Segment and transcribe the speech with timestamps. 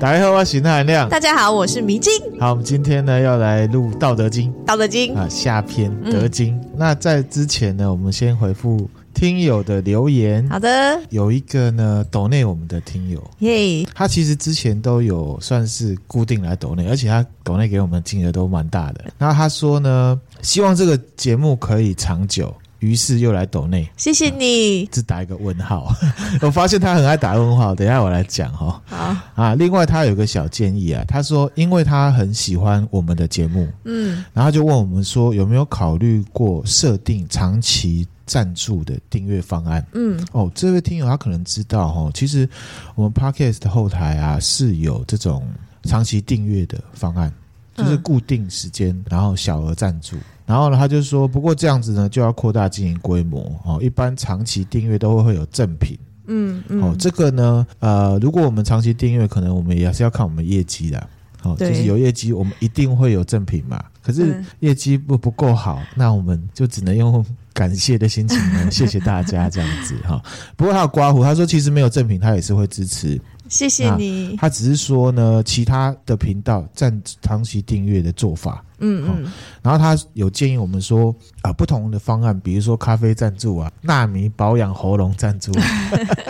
[0.00, 1.08] 大家好，我是那含亮。
[1.08, 2.12] 大家好，我是迷津。
[2.38, 4.48] 好，我们今天呢要来录《道德经》。
[4.64, 6.70] 道德经啊，下篇《德经》嗯。
[6.76, 10.48] 那在之前呢，我们先回复听友的留言。
[10.48, 10.68] 好的，
[11.10, 19.06] 有一个呢，抖内我们的听友，耶，他其实之前都有算是固定来抖内，而且他抖内给我们金额都蛮大的。
[19.18, 22.54] 那他说呢，希望这个节目可以长久。
[22.80, 24.86] 于是又来抖内，谢谢你。
[24.86, 25.92] 只打一个问号，
[26.42, 27.74] 我发现他很爱打问号。
[27.74, 28.80] 等一下我来讲哈。
[28.86, 39.84] 好啊，另外他有个小建议啊，他说因为他很喜欢我们的节目，嗯，然后就问我们说有没有考虑过设定长期赞助的订阅方案？
[39.94, 42.48] 嗯，哦，这位听友他可能知道哈，其实
[42.94, 45.46] 我们 Podcast 的后台啊是有这种
[45.82, 47.32] 长期订阅的方案。
[47.76, 50.16] 就是固定时间，然后小额赞助，
[50.48, 53.78] 然后呢，他就说，不过这样子呢，就要扩大经营规模哦。
[53.82, 55.94] 一般长期订阅都会会有赠品，
[56.26, 61.06] 嗯嗯，哦，这个呢，呃，如果我们长期订阅，可能我们也是要看我们业绩的，
[61.42, 63.84] 哦，就是有业绩，我们一定会有赠品嘛。
[64.02, 70.18] 可是业绩不不够好，那我们就只能用感谢的心情呢， 谢谢大家这样子哈。
[70.56, 73.20] 不过他有刮胡，他说其实没有赠品，他也是会支持。
[73.50, 74.34] 谢谢你。
[74.38, 79.32] 他只是说呢，其他的频道占长期订阅的做法，嗯嗯。
[79.62, 85.52] 然后他有建议我们说啊，不同的方案，比如说咖啡赞助啊，纳米保养喉咙赞助，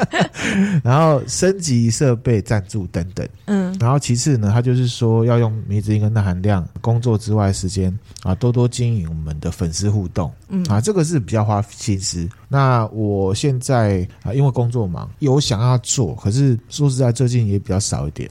[0.83, 3.29] 然后升级设备赞助等等。
[3.47, 3.77] 嗯。
[3.79, 10.33] 然后其次呢，他就是说要用迷之音跟钠含量工作之外的时间啊，多多经营我们的粉丝互动。
[10.49, 12.29] 嗯啊，这个是比较花心思。
[12.49, 18.29] 那我现在啊，因为工作忙，有想要做，可是说实在，最近也比较少一点。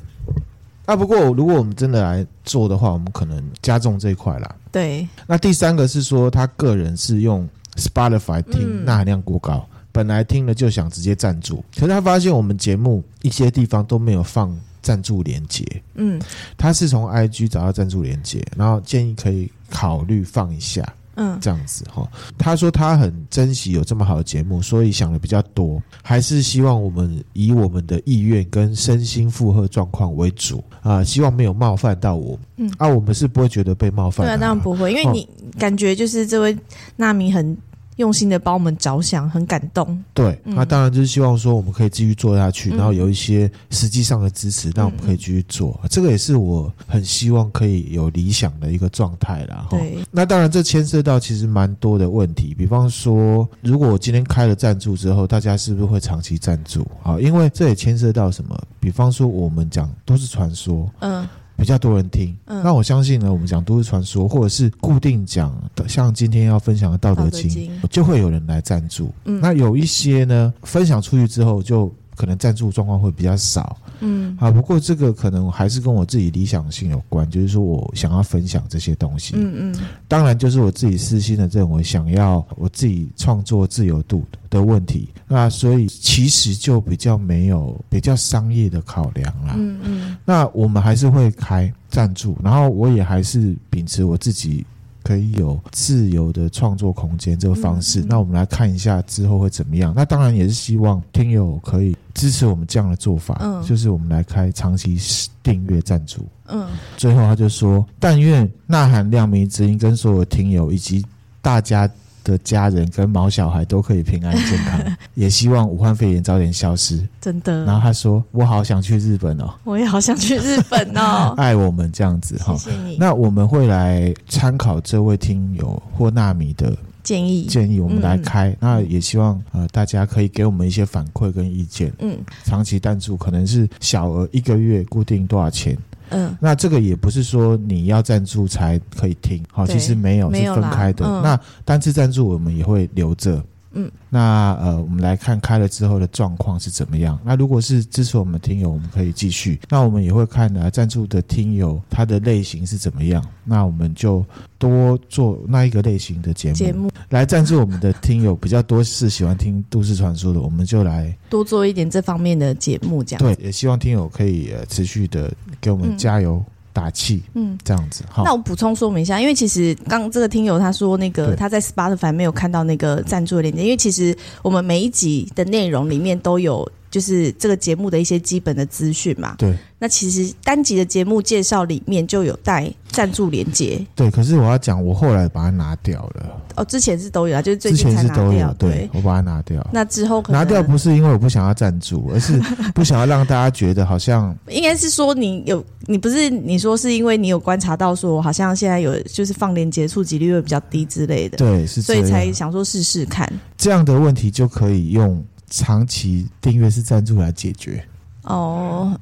[0.88, 4.56] 啊，不过如果我们真的来做的话，我们可能加重这一块啦。
[4.72, 5.06] 对。
[5.28, 15.66] 那第三个是说，他个人是用 Spotify 听，钠含量过高，嗯，本来听了就想直接赞助，可是他发现我们节目一些地方都没有放赞助连接。
[15.96, 16.22] 嗯。
[16.58, 20.82] 他是从 IG 找到赞助连接，然后建议可以考虑放一下。
[21.18, 22.08] 嗯，这样子哈，
[22.38, 32.40] 他说他很珍惜有这么好的节目，所以想的比较多，还是希望我们以我们的意愿跟身心负荷状况为主啊，希望没有冒犯到我。
[32.58, 34.32] 嗯，啊，我们是不会觉得被冒犯的。
[34.32, 35.28] 对啊，当然不会，因为你
[35.60, 36.58] 感觉就是这位
[36.96, 37.58] 纳米很。
[37.98, 40.04] 用心的帮我们着想，很感动。
[40.14, 45.80] 对，那当然就是希望说我们可以继续做下去，嗯、然后有一些实际上的支持，让我们可以继续做。
[45.84, 49.68] 嗯、这个也是我很希望可以有理想的一个状态啦。
[49.70, 56.88] 对，那当然这牵涉到其实蛮多的问题，比方说，如果我今天开了赞助之后，大家是不是会长期赞助？
[57.04, 58.58] 啊，因为这也牵涉到什么？
[58.80, 61.28] 比方说，我们讲都是传说，嗯。
[61.58, 67.50] 比较多人听，嗯，那我相信呢，我们讲都市传说，或者是固定讲的，像今天要分享的《道德经》，
[67.90, 69.12] 就会有人来赞助。
[69.26, 71.94] 嗯，那有一些呢，分享出去之后就。
[72.18, 79.76] 可能赞助状况会比较少，嗯，啊，不过这个可能还是跟我自己理想性有关，就是说我想要分享这些东西，嗯嗯，
[80.08, 94.66] 当然就是我自己私心的认为，想要我自己创作自由度的问题，那所以其实就比较没有比较商业的考量啦，嗯嗯，那我们还是会开赞助，然后我也还是秉持我自己。
[95.08, 99.94] 可以有自由的创作空间这个方式，那我们来看一下之后会怎么样。
[99.96, 104.98] 那当然也是希望听友可以支持我们这样的做法，嗯，就是我们来开长期
[105.42, 106.68] 订阅赞助，嗯。
[106.98, 111.06] 最后他就说：“但愿呐喊亮明之音跟所有听友以及
[111.42, 111.90] 大家。”
[112.28, 114.80] 的家人跟毛小孩都可以平安健康，
[115.16, 117.02] 也希望武汉肺炎早点消失。
[117.22, 117.64] 真的。
[117.64, 122.98] 然后他说：“我好想去日本哦，我也好想去日本哦， 爱我们这样子哈。”谢谢你。
[123.00, 128.50] 那我们会来参考这位听友或纳米的建议，建议我们来开。
[128.50, 131.94] 嗯、那也希望呃大家可以给我们一些反馈跟意见。
[132.00, 135.78] 嗯，长期赞助可能是小额一个月固定多少钱？
[136.10, 141.06] 嗯，那这个也不是说你要赞助才可以听，好，其实没有，是分开的。
[141.06, 143.44] 嗯、那单次赞助我们也会留着。
[143.78, 147.20] 嗯，那呃，我们来看开了之后的状况是怎么样。
[147.24, 149.60] 那如果是支持我们听友，我们可以继续。
[149.70, 153.24] 那我们也会看呢，赞助的听友他的类型是怎么样。
[153.44, 154.26] 那我们就
[154.58, 156.56] 多做那一个类型的节目。
[156.56, 163.24] 节目来赞助我们的听友比较多，是喜欢听都市传说的，我们就来多做一点这方面的节目，这样。
[163.24, 165.32] 对，也希望听友可以呃持续的
[165.62, 166.36] 给我们加油。
[166.38, 168.04] 嗯打气，嗯，这样子。
[168.08, 176.70] 好，那我补充说明一下，因为其实刚这个听友他说那个他在 Spotify 没有看到那个赞助的链接，因为其实我们每一集的内容里面都有。
[176.90, 179.36] 就是这个节目的一些基本的资讯嘛。
[179.38, 179.56] 对。
[179.80, 183.80] 那其实单集的节目介绍里面就有带赞助连接。
[183.94, 186.42] 对，可是我要讲，我后来把它拿掉了。
[186.56, 188.26] 哦，之前是都有啊，就是最近才拿掉。
[188.26, 189.68] 之前是都有，对，对我把它拿掉。
[189.72, 192.42] 那之后可能拿掉不是因为我不想要赞助， 而是
[192.74, 207.84] 不想要让大家觉得好像应该是说你有你不是你说是因为你有观察到说好像现在有就是放连接触及率会比较低之类的，对，是所以才想说试试看这样的问题就可以用长期订阅式赞助来解决
[208.24, 208.98] 哦。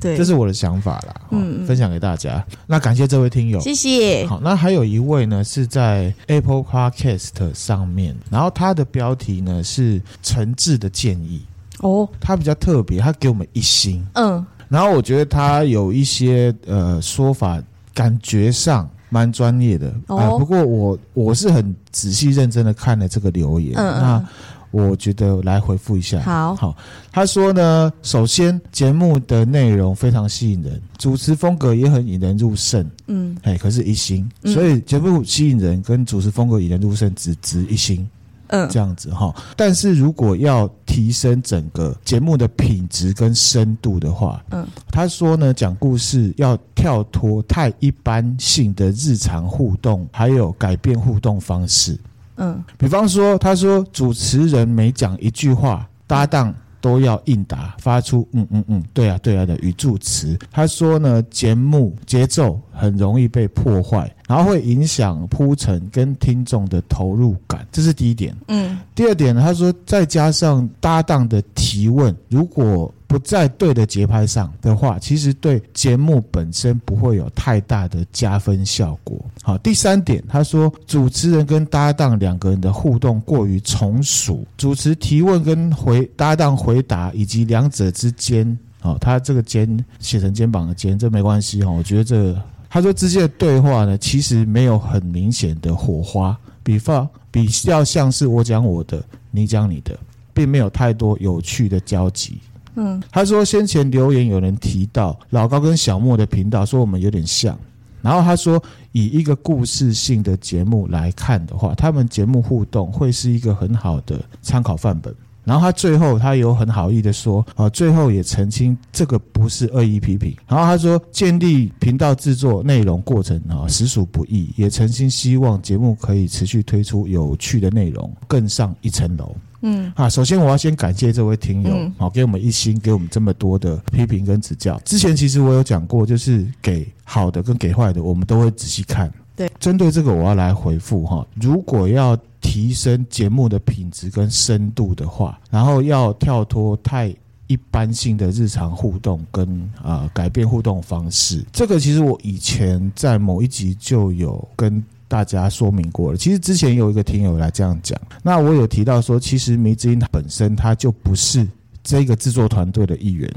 [0.00, 2.44] 对，这是我的想法啦，嗯，分享给大家。
[2.66, 4.26] 那感谢这位听友，谢谢。
[4.26, 11.42] 好，那还有一位呢，是在 Apple Podcast 上面，然后他的标题呢是诚挚的建议
[11.78, 17.62] 哦，他比较特别，他给我们一星，嗯，然后我觉得他有一些呃说法，
[17.94, 20.38] 感觉上蛮专业的哦、呃。
[20.38, 24.02] 不过我我是很仔细认真的看了这个留言，嗯，嗯。
[24.02, 24.28] 那
[24.74, 26.76] 我觉得来回复一下，好，好。
[27.12, 38.04] 他说呢，首先节目的内容非常吸引人，主持风格也很引人入胜，嗯，哎，可是一星，所以节目吸引人跟主持风格引人入胜只值一星，
[38.48, 39.32] 嗯，这样子哈。
[39.56, 51.96] 但是如果要提升整个节目的品质跟深度的话，嗯，他说呢，讲故事要跳脱太一般性的日常互动，还有改变互动方式。
[52.36, 60.38] 嗯，比方说，他说主持人每讲一句话，搭档都要应答，发出嗯嗯嗯，对啊对啊的语助词。
[60.50, 68.36] 他说呢，节目节奏很容易被破坏，然后会影响铺陈跟听众的投入感，这是第一点。
[68.48, 79.24] 嗯，第二点呢，他说再加上搭档的提问，如果不在对的节拍上的话，其实对节目本身不会有太大的加分效果。
[79.40, 91.70] 好，第三点，他说主持人跟搭档两个人的互动过于从属，主持提问跟回搭档回答以及两者之间，哦，他这个肩写成肩膀的肩，这没关系哈。
[91.70, 92.36] 我觉得这，
[92.68, 99.00] 他说之间的对话呢，其实没有很明显的火花，比方比较像是我讲我的，
[99.30, 99.96] 你讲你的，
[100.32, 102.40] 并没有太多有趣的交集。
[102.76, 107.58] 嗯，他说先前留言有人提到老高跟小莫的频道，说我们有点像。
[108.02, 108.62] 然后他说，
[108.92, 115.14] 以一个故事性的节目来看的话，他们节目互动会是一个很好的参考范本。
[115.42, 120.34] 然后他最后他有很好意的说，啊，最后也澄清这个不是恶意批评。
[120.46, 129.34] 然后他说，建立频道制作内容过程啊，实属不易，也诚心希望节目可以持续推出有趣的内容，更上一层楼。
[129.66, 134.78] 嗯，啊，首先我要先感谢这位听友，好，给我们一心，给我们这么多的批评跟指教。
[134.84, 139.10] 之前其实我有讲过，就是给好的跟给坏的，我们都会仔细看。
[139.34, 141.26] 对，针对这个我要来回复哈。
[141.40, 147.14] 如果要提升节目的品质跟深度的话，然后要跳脱太
[147.46, 149.48] 一般性的日常互动跟
[149.82, 154.84] 啊、呃、改变互动方式，这个其实我以前在某一集就有跟。
[155.14, 161.46] 大家说明过了，其实之前有一个听友来这样讲，那我有提到说，其实迷之音本身他就不是
[161.84, 163.32] 这个制作团队的一员，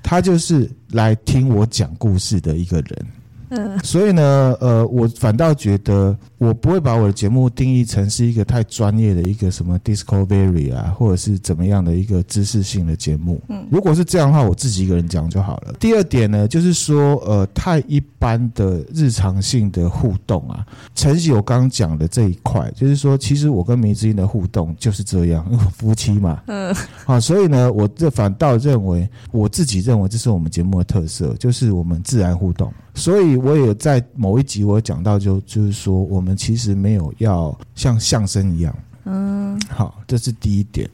[0.00, 3.06] 他就是来听我讲故事的一个人。
[3.50, 13.40] 嗯，所以呢，呃，我反倒觉得我不会把我的节目定义成是一个太专业的一个什么 Discovery 啊，或者是怎么样的一个知识性的节目。
[13.48, 15.74] 嗯，如果是这样的话，我自己一个人讲就好了。
[15.80, 26.42] 第二点呢，就是说，呃，太一般的日常性的互动啊，晨曦我刚刚讲的这一块，就是说，其实我跟迷之音的互动就是这样，因为夫妻嘛。
[26.46, 26.74] 嗯，
[27.04, 32.72] 好，所以呢，我这反倒认为，我自己认为这是我们节目的特色，就是我们自然互动。
[32.98, 38.74] 所以，我也在某一集我有讲到就，就就是说，我们其实没有要像相声一样。
[39.04, 40.90] 嗯，好，这是第一点。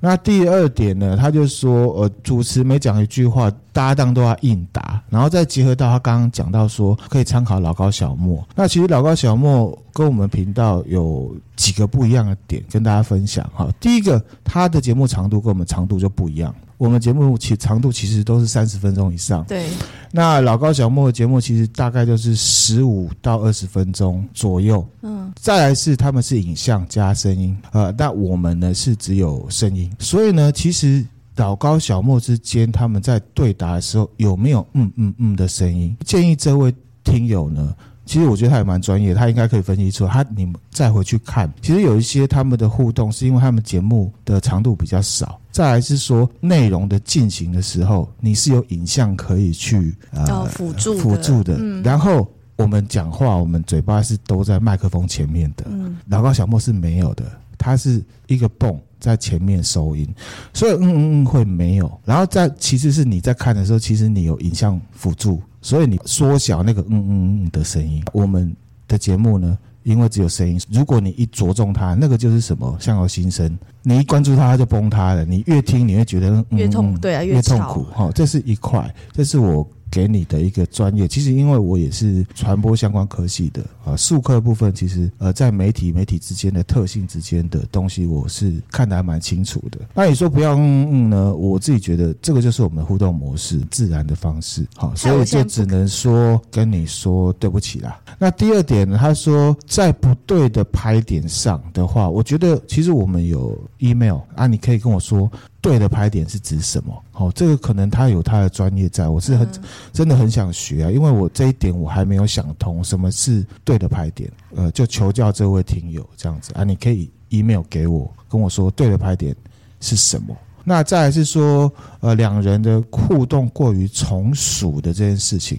[0.00, 1.16] 那第二点呢？
[1.16, 8.44] 他就说，呃，主持每讲一句话，搭档都要应答，然后再结合到他刚刚讲到说，可以参考老高小莫。
[8.56, 13.68] 那其实老高小莫跟我们频道有几个不一样的点，跟大家分享哈。
[13.78, 16.52] 第一个，他的节目长度跟我们长度就不一样。
[16.82, 19.68] 我们节目其长度其实都是三十分钟以上，对。
[20.10, 25.32] 那老高小莫的节目其实大概就是十五到二十分钟左右，嗯。
[25.36, 35.96] 再来是他们是影像加声音，呃，那我们呢是只有声音，所以呢，其实老高小莫之间他们在对答的时候有没有嗯嗯嗯的声音？
[36.04, 36.74] 建议这位
[37.04, 37.72] 听友呢。
[38.12, 40.06] 其实我觉得他也蛮专业，他应该可以分析出。
[40.06, 51.56] 他你们再回去看，其实有一些他们的互动是因为他们节目的长度比较少，再来是说内容的进行的时候，你是有影像可以去呃辅助辅助的。
[51.58, 55.64] 嗯，然后我们讲话，我们嘴巴是都在麦克风前面的。
[55.70, 57.24] 嗯，老高小莫是没有的，
[57.56, 60.06] 他是一个泵在前面收音，
[60.52, 61.90] 所以嗯嗯嗯会没有。
[62.04, 65.40] 然后在其实是你在看的时候，其实你有影像辅助。
[65.62, 68.54] 所以你缩小那个嗯嗯嗯的声音，我们
[68.86, 70.60] 的节目呢因为只有声音。
[70.70, 75.24] 如果你一着重它，那个就是什么相由心声，你一关注它，它就崩塌了。
[75.24, 77.84] 你越听，你会觉得、嗯、越痛，对啊，越痛苦。
[77.84, 79.66] 哈，这是一块，这是我。
[79.92, 89.78] 给你的一个专业，其实因为我也是传播相关科系的啊，术科部分其实呃，在媒体媒体之间的特性之间的东西，我是看得还蛮清楚的。
[89.92, 91.34] 那你说不要嗯嗯呢？
[91.34, 94.66] 我自己觉得这个就是我们的互动模式，自然的方式。
[94.76, 98.00] 好，所以就只能说跟你说对不起啦。
[98.18, 105.30] 那第二点呢，他说在不对的拍点上的话，我觉得其实我们有 email 啊，你可以跟我说。
[105.62, 107.02] 对的拍点是指什么？
[107.12, 109.48] 哦，这个可能他有他的专业在，我是很
[109.92, 114.30] 真的很想学啊，因为我这一点我还没有想通什么是对的拍点。
[114.56, 119.34] 呃，就求教这位听友这样子啊，你可以 email 给我，跟我说对的拍点
[119.80, 120.36] 是什么。
[120.64, 125.58] 那再来是说，呃，两人的互动过于从属的这件事情，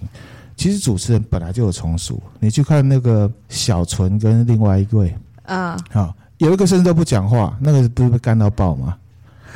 [0.57, 8.97] 其实主持人本来就有从属，你去看那个小纯跟另外一位啊，好，有一个甚至都不讲话，那个不是被干到爆吗？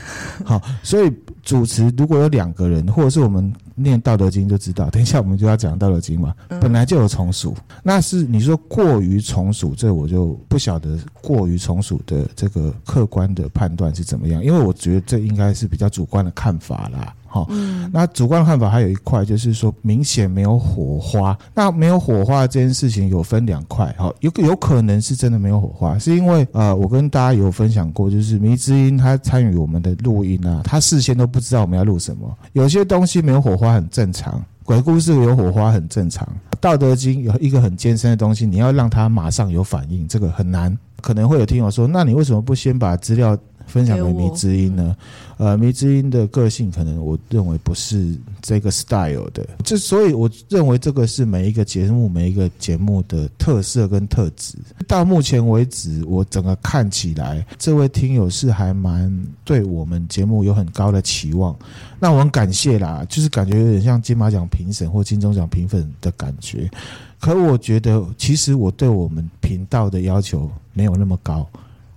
[0.43, 1.11] 好，所以
[1.43, 17.13] 主持如果有两个人，或者是我们念《道德经》就知道，等一下我们就要讲《道德经》嘛，本来就有从属，那是你说过于从属，这我就不晓得过于从属的这个客观的判断是怎么样，因为我觉得这应该是比较主观的看法啦。
[17.37, 17.47] 好，
[17.91, 21.37] 那主观看法还有一块就是说，明显没有火花。
[21.53, 32.35] 那没有火花这件事情有分两块，好，有有可能是真的没有火花，是因为呃，我跟大家有分享过，就是迷之音他参与我们的录音啊，他事先都不知道我们要录什么。
[32.53, 36.27] 有些东西没有火花很正常，鬼故事有火花很正常，
[36.59, 40.75] 道德经有一个很艰深的东西，你要让他马上有反应，这个很难。
[41.01, 43.37] 可能会有听友说，那你为什么不先把资料？
[43.67, 44.95] 分享给迷之音呢？
[45.37, 54.57] 呃，迷之音的个性可能我认为不是这个 style 的，这所以我认为这个是每一个节目每一个节目的特色跟特质。
[54.87, 61.55] 到目前为止，我整个看起来，这位听友是还蛮对我们节目有很高的期望。
[61.99, 66.67] 那我很感谢啦，就是感觉有点像金马奖评审或金钟奖评审的感觉。
[67.19, 71.47] 可我觉得，其实我对我们频道的要求没有那么高。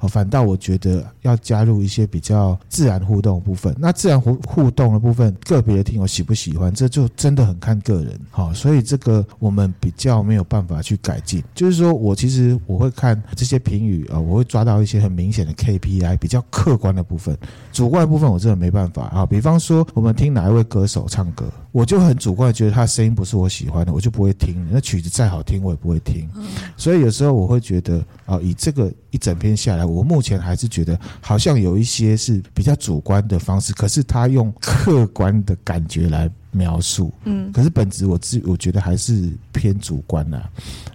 [0.09, 3.75] 反倒我觉得要加入一些比较自然互动的部分。
[3.78, 8.19] 那自然互互动的部分，个别的听友喜不喜欢，这就真的很看个人。
[8.30, 11.42] 好，所以这个我们比较没有办法去改进。
[11.54, 17.37] 就是说我其实我会看这些评语啊，我会抓到一些很明显的 KPI，比较客观的部分，
[17.73, 19.26] 主观的部分我真的没办法啊。
[19.26, 24.66] 比方说我们听哪一位歌手唱歌，我就很主观觉得他声音不是我喜欢的，我就不会听。
[24.71, 26.28] 那曲子再好听，我也不会听。
[26.76, 29.89] 所以有时候我会觉得啊，以这个一整篇下来。
[29.90, 40.42] 我目前还是觉得好像有一些是比较主观的方式，可是他用客观的感觉来描述，嗯，可是本质我自我觉得还是偏主观呐。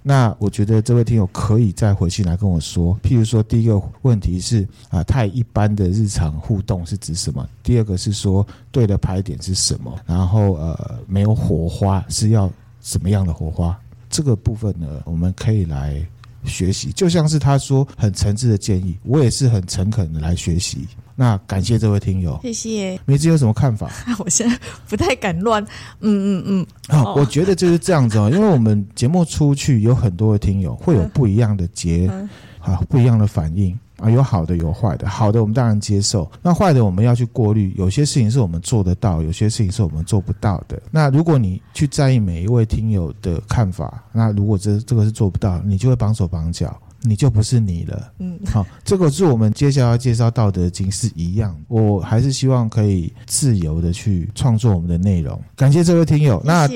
[0.04, 7.48] 那我觉得这位听友可以再回去来跟我说，譬如说第一个问题是啊，太一般的日常互动是指什么？
[7.64, 9.94] 第二个是说对的拍点是什么？
[10.06, 13.78] 然后呃，没有火花是要什么样的火花？
[14.10, 16.06] 这个部分呢，我们可以来。
[16.46, 20.88] 学习就像是他说很诚挚的建议，我也是很诚恳的来学习。
[21.18, 23.00] 那感谢这位听友，谢谢。
[23.06, 23.90] 梅子有什么看法？
[24.20, 24.60] 我现在
[24.90, 25.64] 不太敢乱。
[26.02, 26.68] 嗯嗯嗯。
[26.90, 32.08] 好，我觉得就是这样子哦， 因为我们节目出去有很多的听友会有不一样的结，
[32.60, 33.78] 啊，不一样的反应。
[34.06, 35.10] 啊，有好的，有坏的。
[35.10, 37.74] 好的，我们当然接受；那坏的，我们要去过滤。
[37.76, 40.80] 有些事情是我们做得到，有些事情是我们做不到的。
[40.92, 48.12] 那如果你去在意每一位听友的看法，那如果这这个是做不到，你就会绑手绑脚，你就不是你了。
[48.20, 51.60] 嗯，好，这个是我们接下来要介绍《道德经》是一样。
[51.68, 55.42] 我还是希望可以自由的去创作我们的内容。
[55.56, 56.40] 感谢这位听友。
[56.46, 56.68] 那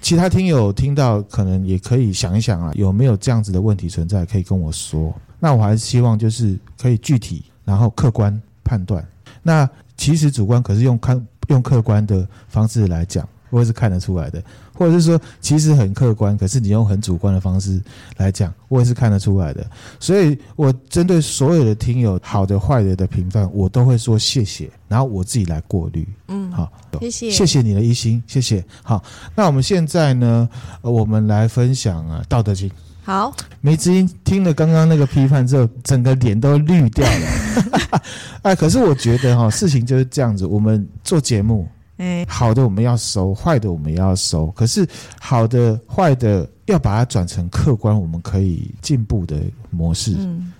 [0.00, 5.12] 其他听友听到，可能也可以想一想啊，有没有这样子的问题存在，可以跟我说。
[5.38, 9.06] 那我还是希望就是可以具体，然后客观判断。
[9.42, 14.42] 那其实主观可是用看用客观的方式来讲，我也是看得出来的。
[14.74, 17.80] 或者是说其实很客观，可是你用很主观的方式
[18.18, 19.66] 来讲，我也是看得出来的。
[19.98, 26.06] 所以我针对所有的听友好的坏的的评判，我都会说谢谢，然后我自己来过滤。
[26.28, 28.62] 嗯，好，谢谢，谢谢你的一心，谢谢。
[28.82, 29.02] 好，
[29.34, 30.46] 那我们现在呢，
[30.82, 32.68] 我们来分享啊《道德经》。
[33.06, 38.02] 好，梅之音听了刚刚那个批判之后，整个脸都绿掉了。
[38.42, 40.44] 哎，可是我觉得哈，事情就是这样子。
[40.44, 44.48] 我们做节目，哎，好的我们要收，坏的我们也要收。
[44.48, 44.84] 可是
[45.20, 50.12] 好的、坏的要把它转成客观，我们可以进步的模式。
[50.18, 50.52] 嗯，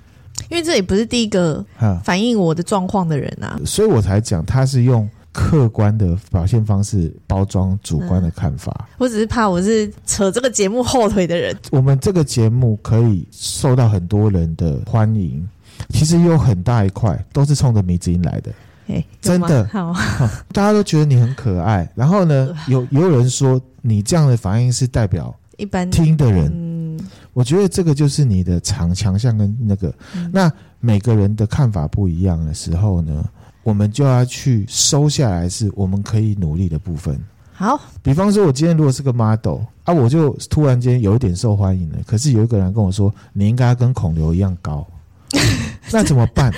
[0.48, 1.66] 因为这也不是第一个
[2.04, 5.10] 反映我的状况的人啊，所以我才讲他是用。
[5.36, 8.74] 客观的表现方式包装主观的看法。
[8.78, 11.54] 嗯、我只是怕我是扯这个节目后腿的人。
[11.70, 15.46] 我们这个节目可以受到很多人的欢迎，
[15.90, 18.50] 其实有很大一块都是冲着迷之音来的。
[18.86, 19.92] 欸、真的好，
[20.54, 21.86] 大家都觉得你很可爱。
[21.94, 26.50] 然后呢， 有也有人说你这样的反应是代表一般听的人。
[26.54, 26.98] 嗯，
[27.34, 29.92] 我觉得这个就是你的强强项跟那个。
[30.14, 30.50] 嗯、那
[30.80, 33.22] 每个人的看法不一样的时候呢，
[33.66, 37.18] 我们就要去收下来，是我们可以努力的部分。
[37.52, 44.86] 好，比方说，我今天如果是个 model 啊，我就突然间有一点受欢迎了，可是有一个人跟我说，你应该跟孔刘一样高，
[45.90, 46.54] 那怎么办？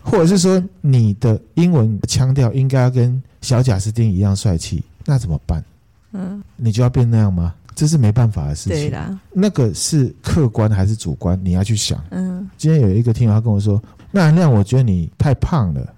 [0.00, 5.64] 或者是说你的英文腔调应该要跟小贾斯汀一样帅气，那怎么办？
[6.12, 7.52] 嗯，你就要变那样吗？
[7.74, 8.88] 这是没办法的事情。
[8.88, 11.36] 对啦，那个是客观还是主观？
[11.42, 12.00] 你要去想。
[12.12, 15.94] 嗯，今天有一个听友他跟我说，那含量我觉得你太胖了。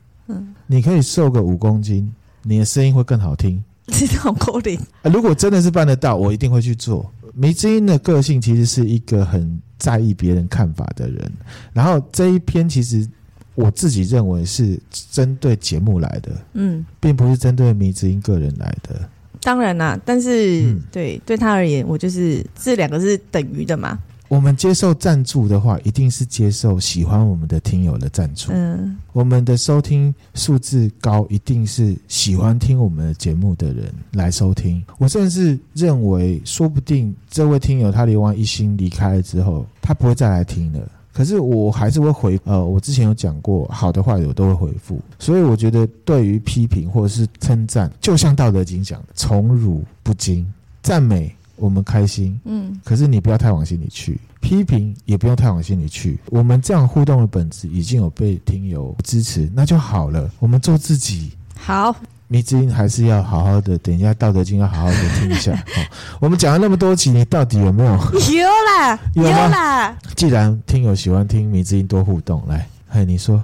[0.69, 3.63] 嗯，你可以瘦个五公斤，你的声音会更好听。
[3.87, 7.11] 这种口令啊，如果真的是办得到，我一定会去做。
[7.35, 11.33] 迷之音的个性其实是一个很在意别人看法的人，
[11.73, 13.09] 然后这一篇其实。
[13.55, 14.79] 我自己认为是
[15.11, 19.11] 针对节目来的，嗯，并不是针对迷之音个人来的。
[19.41, 23.99] 当然啦，但是、嗯、对对他而言，我就是这两个是等于的嘛。
[24.29, 28.53] 我们接受赞助的话，一定是接受喜欢我们的听友的赞助。
[28.53, 34.83] 嗯，我们的收听数字高，一定是喜欢听我们的节目的人来收听。
[34.99, 40.81] 我甚至认为，说不定这位听友他流完一心离开了之后，他不会再来听了。
[41.11, 50.47] 可是我还是会回，呃，我之前有讲过，好的坏的我都会回复，所以我觉得对于批评或者是称赞，就像《道德经》讲的，宠辱不惊，
[50.81, 61.95] 赞美我们开心，嗯，可是你不要太往心里去，批评也不用太往心里去，我们这样互动的本质已经有被听友支持，那就好了，我们做自己，好。
[62.31, 65.57] 迷之音还是要好好的，等一下《道德经》要好好的听一下。
[65.75, 65.81] 好，
[66.21, 67.91] 我们讲了那么多集，你到底有没有？
[67.91, 69.97] 有啦， 有啦。
[70.15, 72.69] 既然听友喜欢听迷之音，多互动来。
[72.87, 73.43] 嘿，你说，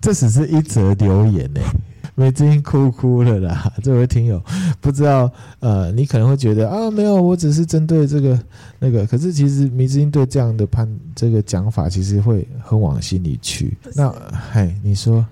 [0.00, 1.66] 这只是一则留言呢、欸。
[2.14, 3.72] 迷之音哭哭了啦。
[3.82, 4.42] 这位听友
[4.80, 8.38] 不知道，呃，你可能会觉得啊，没有，我只是针对这个
[8.78, 9.06] 那个。
[9.06, 13.76] 可是其实梅子音对这样的判这个讲法，其实会很往心里去。
[13.94, 15.24] 那，嗨，你说。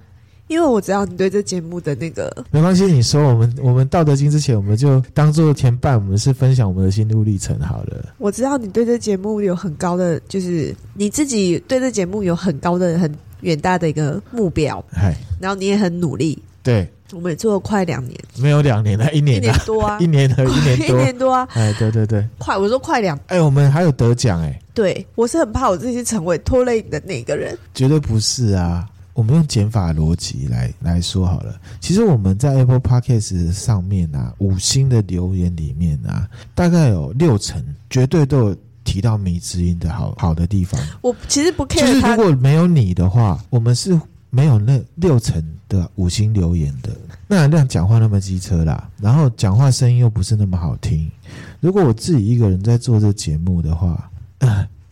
[0.48, 8.14] 因为我知道你对这节目的那个没关系，你说我们我们道德经之前，我们就当做前半，我们是分享我们的心路历程好了。
[8.16, 16.42] 我知道你对这节目有很高的，就是你自己对这节目有很高的、很远大的一个目标，嗨，然后你也很努力。
[16.68, 28.86] 对，我们也做了快两年，没有两年了，一年，一年多啊， 一年和 一年多，一年多啊，哎，对对对，快，我说快两，哎，我们还有得奖哎，对，我是很怕我自己成为拖累你的那个人，绝对不是啊。
[29.14, 31.58] 我们用减法逻辑来来说好了。
[31.80, 40.80] 其实我们在 Apple Podcast 上面啊，五星的留言里面啊，大概有六成绝对都有提到迷之音的好好的地方。
[41.00, 44.00] 我其实不 care，就是如果没有你的话，我们是
[44.38, 46.96] 没有那六成的五星留言的。
[47.26, 51.10] 那含量讲话那么机车啦，然后讲话声音又不是那么好听。
[51.58, 54.08] 如果我自己一个人在做这节目的话，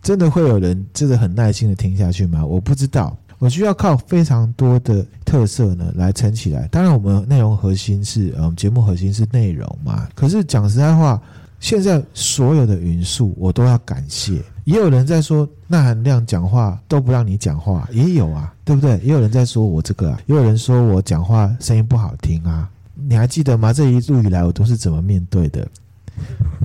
[0.03, 2.45] 真的会有人真的很耐心的听下去吗？
[2.45, 3.17] 我不知道。
[3.39, 6.67] 我需要靠非常多的特色呢来撑起来。
[6.67, 10.09] 当然，我们内容核心是，嗯，节目核心是内容嘛。
[10.17, 11.23] 可是讲实在话，
[11.61, 14.43] 现在所有的元素我都要感谢。
[14.67, 18.99] 也有人在说，那含量讲话都不让你讲话，也有啊，对不对？
[18.99, 22.69] 也有人在说我这个啊，也有人说我讲话声音不好听啊。
[22.95, 23.73] 你还记得吗？
[23.73, 25.67] 这一路以来我都是怎么面对的？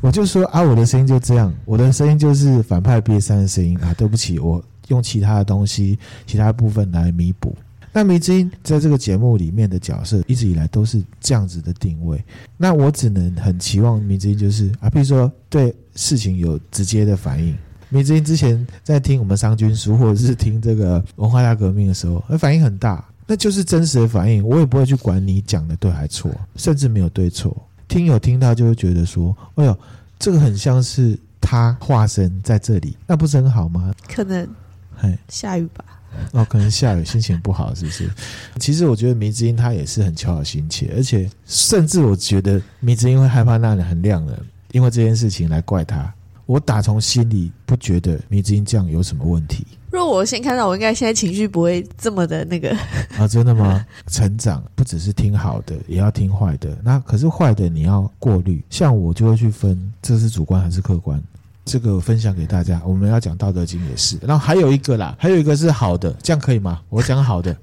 [0.02, 3.94] 我就说啊，我的声音就这样，我的声音就是反派瘪三的声音啊。
[3.94, 4.62] 对不起，我。
[4.88, 7.56] 用其他的东西、其他部分来弥补。
[7.94, 12.22] 那迷之音在这个节目里面的角色，一直以来都是这样子的定位。
[12.58, 17.56] 那我只能很期望迷之音就是啊，比如说对事情有直接的反应。
[17.91, 24.43] 迷之音之前在听我们商君书，或者是听这个文化大革命的时候，那反应很大，那就是真实的反应。
[24.43, 27.56] 我也不会去管你讲的对还错，甚至没有对错。
[27.89, 29.77] 听友听到就会觉得说：“哎呦，
[30.17, 34.47] 这个很像是他化身在这里，那不是很好吗？”可能。
[34.95, 35.84] 嘿下雨吧？
[36.32, 38.10] 哦，可能下雨，心情不好，是不是？
[38.60, 44.39] 其实我觉得迷之音他也是很求好心切，而且甚至我觉得迷之音会害怕那里很亮了，
[44.71, 46.13] 因为这件事情来怪他。
[46.52, 49.66] 我打从心里不觉得迷之音这样有什么问题。
[49.90, 52.76] 若我先看到，我应该现在情绪不会这么的那个
[53.18, 53.26] 啊？
[53.30, 53.86] 真的吗？
[54.08, 56.78] 成长不只是听好的，也要听坏的。
[56.84, 61.24] 那可是坏的你要过滤，像我就会去分，这是主观还是客观。
[61.64, 66.82] 这个分享给大家，我们要讲《道德经》也是，然后还有一个啦，还有一个是好的，这样可以吗？
[66.90, 67.56] 我讲好的，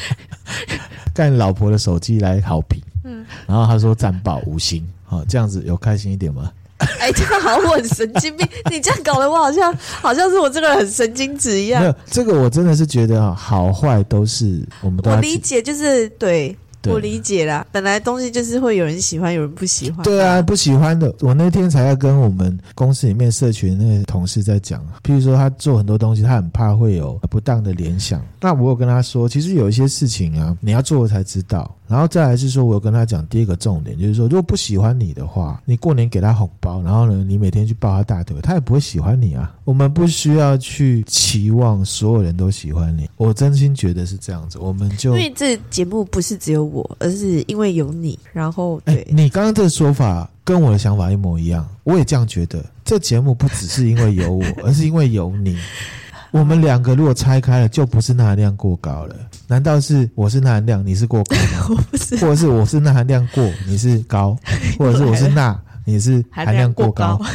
[1.14, 6.52] 干老婆的手机来好评，嗯，然后他说赞爆五星，好，这样子有开心一点吗？
[6.98, 11.82] 哎，这样好像我很神经病，你这样搞得我好像好像是我这个人很神经质一样。
[11.82, 15.10] 没有，这个我真的是觉得啊，好坏都是我们都。
[15.10, 16.56] 我理解，就是对。
[16.86, 20.02] 我理解啦，本来东西就是会有人喜欢，有人不喜欢。
[20.02, 21.14] 对啊，不喜欢的。
[21.20, 28.24] 我那天才要跟我们公司里面社群那个同事在讲，譬如说他做很多东西，他很怕会有不当的联想。
[28.40, 31.70] 那我有跟他说，其实有一些事情啊，你要做了才知道。
[31.90, 39.52] 然后再来是说，我有跟他讲第一个重点，就是说，如果不喜欢你的话，你过年给他红包，然后呢，你每天去抱他大腿，他也不会喜欢你啊。
[39.64, 43.10] 我们不需要去期望所有人都喜欢你。
[43.16, 48.16] 我真心觉得是这样子，我们就因为这节目不是只有我，而是因为有你。
[48.32, 52.64] 然后，对，你刚刚这个说法跟我的想法一模一样，我也这样觉得。
[52.84, 55.58] 这节目不只是因为有我， 而是因为有你。
[56.30, 59.16] 我们两个如果拆开了，就不是钠含量过高了。
[59.48, 61.66] 难道是我是钠含量，你是过高吗？
[61.70, 64.36] 我不是，或者是我是钠含量过，你是高，
[64.78, 67.16] 或者是我是钠，你是含量过高？
[67.16, 67.30] 过高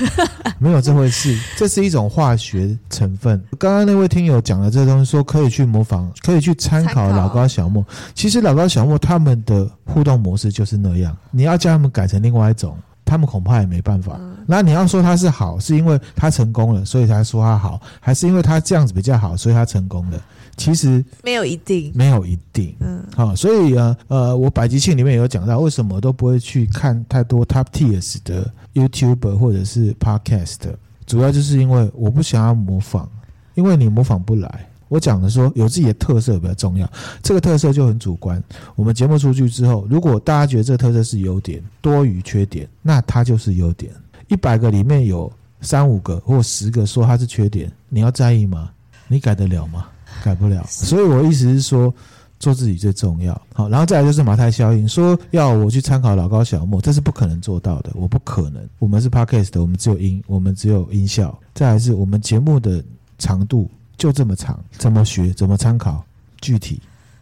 [0.59, 3.43] 没有这回事，这是一种化学成分。
[3.59, 7.85] 刚刚那位听友讲的这个东西，说可以去模仿，可以去参考老高小莫。
[8.13, 12.77] 其实老高小莫他们的互动模式就是那样，你要叫他们改成另外一种。
[13.05, 14.19] 他们恐怕也没办法。
[14.47, 20.19] 那你要说他是好，是因为他成功了，所以才说他好，还是因为他这样子比较好，所以他成功了？
[20.57, 22.73] 其实没有一定，没有一定。
[22.79, 30.59] 嗯，好，所以啊，呃，我百集庆里面有讲到，为什么我都不会去看太多 top tiers 的 YouTuber 或者是 Podcast，
[31.05, 33.09] 主要就是因为我不想要模仿，
[33.55, 34.67] 因为你模仿不来。
[34.87, 36.89] 我讲的说有自己的特色比较重要，
[37.23, 38.41] 这个特色就很主观。
[38.75, 43.91] 我们节目出去之后，如果大家觉得这个特色是优点多于缺点，那它就是优点。
[44.27, 48.69] 一百个里面有三五个或十个说它是缺点，你要在意吗？
[49.07, 49.87] 你改得了吗？
[50.23, 50.65] 改不了。
[50.67, 51.93] 所以我意思是说，
[52.39, 53.39] 做自己最重要。
[53.53, 57.91] 好，然后再来就是马太效应，说要我去参考老高小莫，这是不可能做到的。
[57.95, 58.67] 我不可能。
[58.79, 61.37] 我们是 Podcast 的，我们只有音，我们只有音效。
[61.53, 62.83] 再来是我们节目的
[63.17, 63.69] 长度。
[63.97, 65.33] 就这么长，怎么学？
[65.33, 66.03] 怎么参考？
[66.41, 66.79] 具体，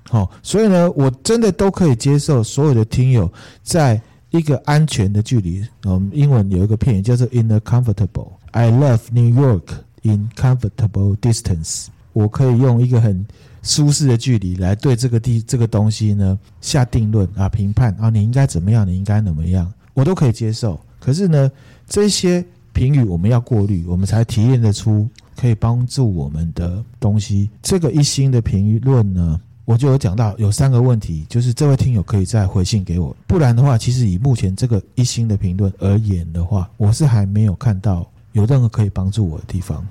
[0.10, 3.32] 好，所以呢，我真的都可以接受所有的听友
[3.62, 5.66] 在一个安全的距离。
[5.84, 8.28] 我们英文有一个片语叫做 “in a comfortable”。
[8.52, 9.64] I love New York
[10.02, 11.86] in comfortable distance。
[12.12, 13.26] 我可以用一个很
[13.62, 18.86] 舒适的距离来对这个地这个东西呢下定论啊，评判啊，你应该怎么样？
[18.86, 19.72] 你应该怎么样？
[19.94, 20.78] 我都可以接受。
[21.00, 21.50] 可是呢，
[21.88, 25.08] 这些评语我们要过滤，我们才提炼得出。
[25.40, 39.86] 可以帮助我们的东西，这个一星的评论呢，我就有讲到有三个问题，就是这位听友可以再回信给我，不然的话，其实以目前这个一星的评论而言的话，我是还没有看到有任何可以帮助我的地方，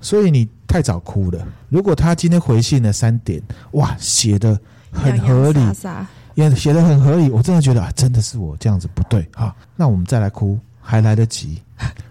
[0.00, 1.46] 所以你太早哭了。
[1.68, 4.58] 如果他今天回信了三点，哇，写的
[4.92, 5.60] 很合理，
[6.34, 11.60] 也写的很合理，我真的觉得啊，真的是我这样子不对啊，那我们再来哭还来得及，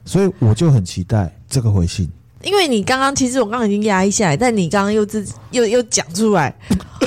[0.04, 2.10] 所以我就很期待这个回信。
[2.46, 6.56] 因为你刚刚其实我刚刚已经压抑下来，但你刚刚又自己又又讲出来，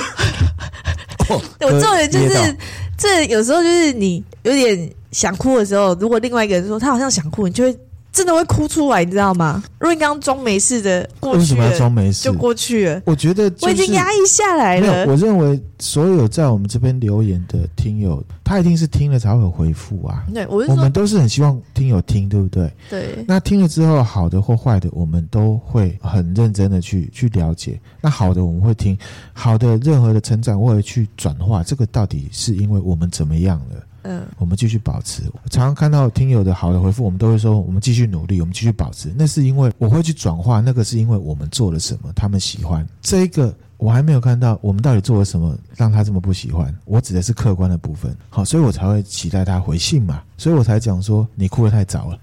[1.29, 2.57] 我这种人就是
[2.97, 7.75] 这有时候就是你有点想哭的时候，如果另外一个人说他好像想哭，你就会。
[8.11, 9.63] 真的会哭出来，你知道吗？
[9.79, 12.23] 如果你刚刚装没事的过去，为什么要装没事？
[12.23, 13.01] 就过去了。
[13.05, 15.05] 我觉得、就是、我已经压抑下来了。
[15.05, 20.23] 我认为所有在我们这边留言的听友，他一定是听了才会有回复啊。
[20.33, 22.71] 对，我我们都是很希望听友听，对不对？
[22.89, 23.23] 对。
[23.27, 27.79] 那听了之后，好的或坏的，我们都会很认真的去去了解。
[28.01, 28.97] 那好的我们会听，
[29.33, 33.83] 好的任何的成长或者去转化，这个到底是因为我们怎么样了？
[34.03, 35.23] 嗯，我们继续保持。
[35.49, 39.13] 常常看到听友的好的回复，我们都会说我们继续努力，我们继续保持。
[39.17, 42.87] 那是因为我会去转化，那个是因为我们做了什么，他们喜欢。
[43.01, 46.73] 这一个我还没有看到，我们到底做了什么让他这么不喜欢？
[46.85, 48.15] 我指的是客观的部分。
[48.29, 52.19] 好，所以我才会期待他回信嘛，所以我才讲说你哭得太早了。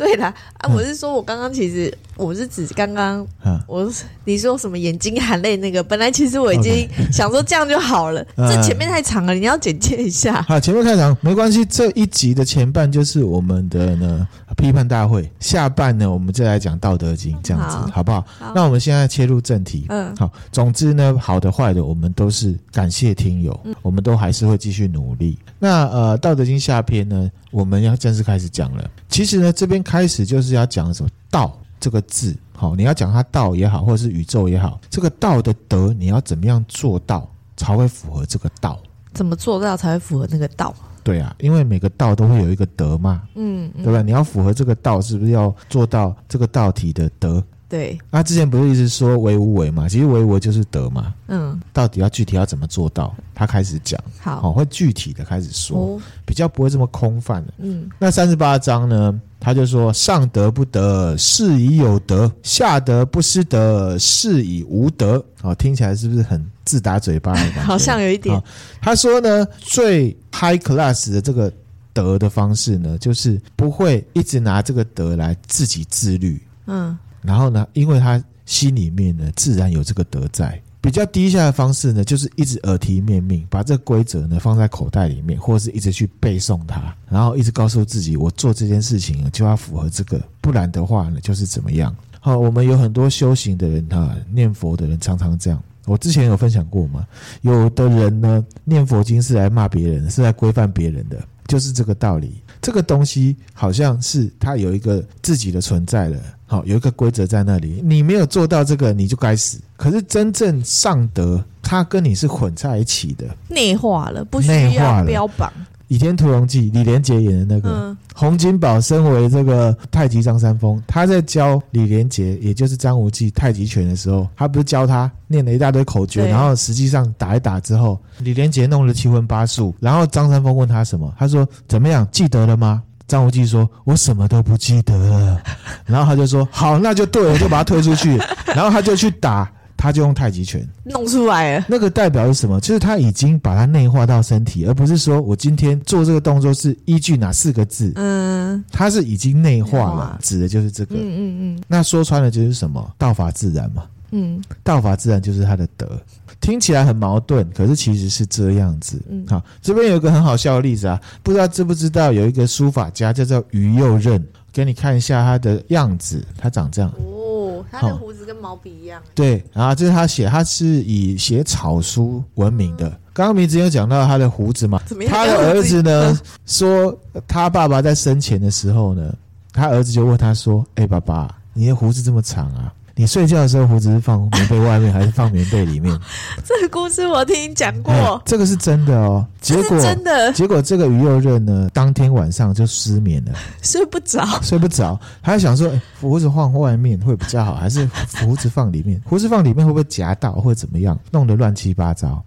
[0.00, 3.26] 对啦，啊，我是说我刚刚其实我是指刚刚，
[3.66, 3.92] 我
[4.24, 10.40] 你说什么眼睛含泪那个，本来其实我已经 想说这样就好了，这前面太长了，你要剪接一下。
[10.40, 18.52] 好，前面太长没关系，这一集的前半就是我们的呢批判大会，下半呢我们再来讲道德经，这样子好，不好，好？
[18.54, 25.38] 那我们现在切入正题，嗯，好，总之呢，好的坏的我们都是感谢听友，我们都还是会继续努力。
[25.58, 28.90] 那呃，道德经下篇呢，我们要正式开始讲了。
[29.10, 32.32] 其实呢，这边开始就是要讲什么“道”这个字。
[32.54, 38.78] 好，你要讲它道也好，或者是宇宙也好，这个道的德，你要怎么样做到才会符合这个道？
[39.12, 40.72] 怎么做到才会符合那个道？
[41.02, 44.00] 对啊，因为每个道都会有一个德嘛，嗯，嗯对吧？
[44.00, 47.42] 你要符合这个道，是不是要做到这个道体的德？
[47.70, 47.96] 对。
[48.10, 49.88] 那之前不是一直说为无为嘛？
[49.88, 51.14] 其实为无为就是德嘛。
[51.28, 51.58] 嗯。
[51.72, 53.14] 到底要具体要怎么做到？
[53.32, 53.98] 他开始讲。
[54.18, 54.52] 好。
[54.52, 57.54] 会具体的开始说，哦、比较不会这么空泛的。
[57.58, 57.88] 嗯。
[57.98, 59.18] 那三十八章呢？
[59.42, 65.24] 他就说：上德不德，是以有德；下德不失德，是以无德。
[65.40, 67.62] 哦，听起来是不是很自打嘴巴的感觉？
[67.64, 68.38] 好像有一点。
[68.82, 71.50] 他说呢，最 high class 的这个
[71.94, 76.38] 德的方式呢，就是不会一直拿这个德来自己自律。
[76.66, 76.98] 嗯。
[77.22, 80.60] 然后呢，因为他心里面呢，自然有这个德在。
[80.82, 91.94] 比较低下的方式呢，就是一直耳提面命，把这规则呢放在口袋里面，或者是一直去背诵它，然后一直告诉自己，我做这件事情就要符合这个，不然的话呢，就是怎么样。
[92.18, 95.62] 好，我们有很多修行的人哈，念佛的人常常这样。
[95.84, 97.06] 我之前有分享过嘛，
[97.42, 102.40] 有的人呢念佛经是来骂别人，是来规范别人的，就是这个道理。
[102.60, 106.18] 这个东西好像是它有一个自己的存在了。
[106.46, 109.60] 好，有一个规则在那里，你没有做到这个，你就该死。
[109.76, 115.52] 可是真正上德，它跟你是混在一起的，内化了，不需要标榜。
[115.90, 132.80] 《倚天屠龙记》，李连杰演的那个、嗯、洪金宝，身为这个太极张三丰，他在教李连杰，也就是张无忌太极拳的时候，他不是教他念了一大堆口诀，然后实际上打一打之后，李连杰弄了七荤八素，然后张三丰问他什么，他说怎么样，记得了吗？
[133.08, 135.42] 张无忌说：“我什么都不记得了。”
[135.84, 138.16] 然后他就说：“好，那就对了，就把他推出去。”
[138.54, 139.50] 然后他就去打，
[139.80, 141.64] 他就用太极拳弄出来了。
[141.66, 142.60] 那个代表是什么？
[142.60, 147.90] 就是他已经把它内化到身体，而不是说我今天做这个动作是依据哪四个字。
[147.96, 150.96] 嗯，他是已经内化了，指的就是这个。
[150.96, 151.62] 嗯嗯嗯。
[151.66, 152.94] 那说穿了就是什么？
[152.98, 153.84] 道法自然嘛。
[154.10, 155.98] 嗯，道法自然就是他的德。
[156.40, 159.00] 听起来很矛盾，可是其实是这样子。
[159.10, 166.90] 嗯，好，这边有一个很好笑的例子啊，不知道知不知道有一个书法家叫做于右任，给你看一下他的样子，他长这样。
[166.98, 167.29] 哦，
[167.70, 169.02] 他的胡子跟毛笔一样。
[169.14, 172.90] 对，然后这是他写，他是以写草书闻名的。
[173.12, 174.80] 刚刚明子有讲到他的胡子嘛？
[175.08, 179.14] 他的儿子呢 说，他爸爸在生前的时候呢，
[179.52, 185.98] 他儿子就问他说：“哎，爸爸，你的胡子这么长啊？”你睡觉的时候胡子是放棉被外面还是放棉被里面？
[186.44, 189.26] 这个故事我听你讲过、嗯，这个是真的哦。
[189.40, 193.32] 结果真的，结果这个于右任呢，当天晚上就失眠了，
[193.62, 195.00] 睡不着，睡不着。
[195.22, 199.00] 他想说，欸、胡子放外面会比较好，还是胡子放里面？
[199.06, 202.22] 胡子放里面会不会夹到，或者怎么样，弄得乱七八糟，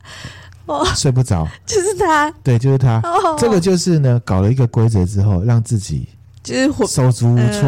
[0.65, 1.47] 哦，睡不着。
[1.67, 2.99] 就是他，对，就是他。
[3.01, 6.09] 哦、这个就是呢，搞了一个规则之后，让自己。
[6.43, 7.61] 就是手足无措，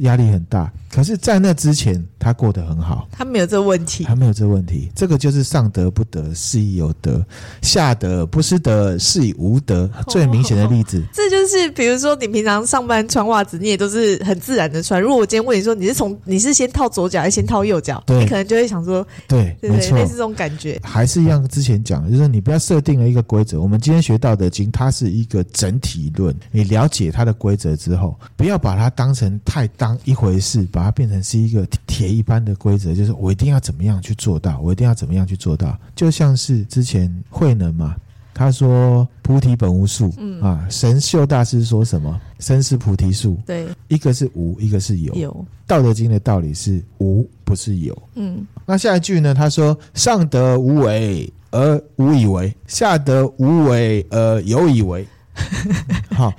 [0.00, 0.70] 压力很大。
[0.92, 4.90] 可是，在那之前，他过得很好，他没有这个问题，他没有这个问题。
[4.92, 7.20] 这个就是上德不德，是以有德；
[7.62, 9.88] 下德不失德，是以无德。
[10.08, 15.00] 最明显的例子， 这就是比如说，你平常上班穿袜子，你也都是很自然的穿。
[15.00, 18.02] 如果我今天问你说，你是从你是先套左脚，还是先套右脚？
[18.08, 20.80] 你可能就会想说，对，对，没错，类似这种感觉。
[20.82, 23.60] 还是一样，之前讲，就是你不要设定了一个规则。
[23.60, 26.34] 我们今天学《道德经》，它是一个整体论。
[26.50, 35.76] 你了解它的规则之后，不要把它当成太当一回事，把它变成是一个铁一般的规则，就是我一定要怎么样去做到，我一定要怎么样去做到。
[35.96, 37.96] 就像是之前慧能嘛，
[38.32, 45.12] 他说“菩提本无树”，嗯啊，神秀大师说什么“身是菩提树”，对，一个是无，一个是有。
[45.16, 45.32] 有
[45.66, 48.02] 《道德经》的道理是无，不是有。
[48.14, 49.34] 嗯，那下一句呢？
[49.34, 55.04] 他说：“上德无为而无以为，下德无为而有以为。
[56.14, 56.32] ”好。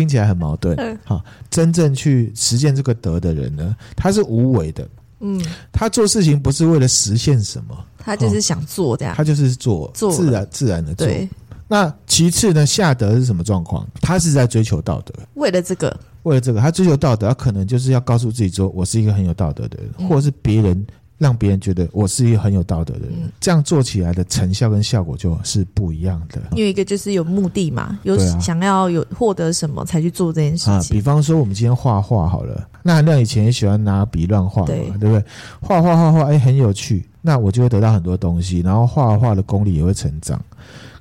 [0.00, 4.88] 听起来很矛盾，好，真正去实践这个德的人呢，他是无为的，
[5.20, 5.38] 嗯，
[5.70, 11.06] 他做事情不是为了实现什么，他就是想做这样，他就是做，做自然自然的做。
[11.68, 13.86] 那其次呢，下德是什么状况？
[14.00, 20.86] 他是在追求道德，为了这个，为了这个，他追求道德，他可能就是要告诉自己说，我是一个很有道德的人，或者是别人。
[21.20, 26.40] 让别人觉得我是一个很有道德的人，嗯、这样做起来的成效跟效果就是不一样的。
[26.56, 30.72] 有一个就是有目的嘛，有想要有获得什么才去做这件事情。
[30.72, 35.22] 啊、比方说，我们今天画画好了，那韩亮以前也喜欢拿笔乱画嘛，对，对不对？
[35.60, 40.42] 画画画画，哎，很有趣，那我就会得到很多东西，然后画画的功力也会成长。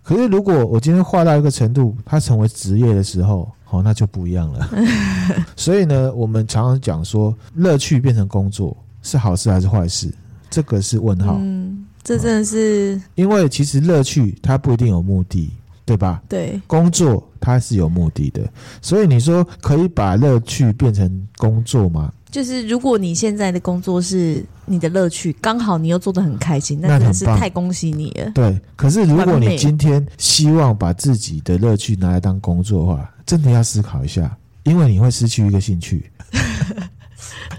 [0.04, 4.70] 可是如果我今天画到一个程度，它成为职业的时候，哦，那就不一样了。
[5.56, 8.76] 所以呢，我们常常讲说，乐趣变成工作。
[9.02, 10.12] 是好事还是坏事？
[10.50, 11.38] 这个是问号。
[11.40, 15.52] 嗯，这真的是、嗯、因为其实乐趣它不一定有目的，
[15.86, 16.22] 对吧？
[16.28, 18.42] 对，工作它是有目的的，
[18.82, 22.12] 所以你说可以把乐趣变成工作吗？
[22.32, 28.32] 就是如果你现在的工作是你的乐趣，刚好你又做得很开心，那真的是太恭喜你了。
[28.36, 36.12] 对，可是如果你今天希望把自己的乐趣拿来当工作的话，真的要思考一下，因为你会失去一个兴趣。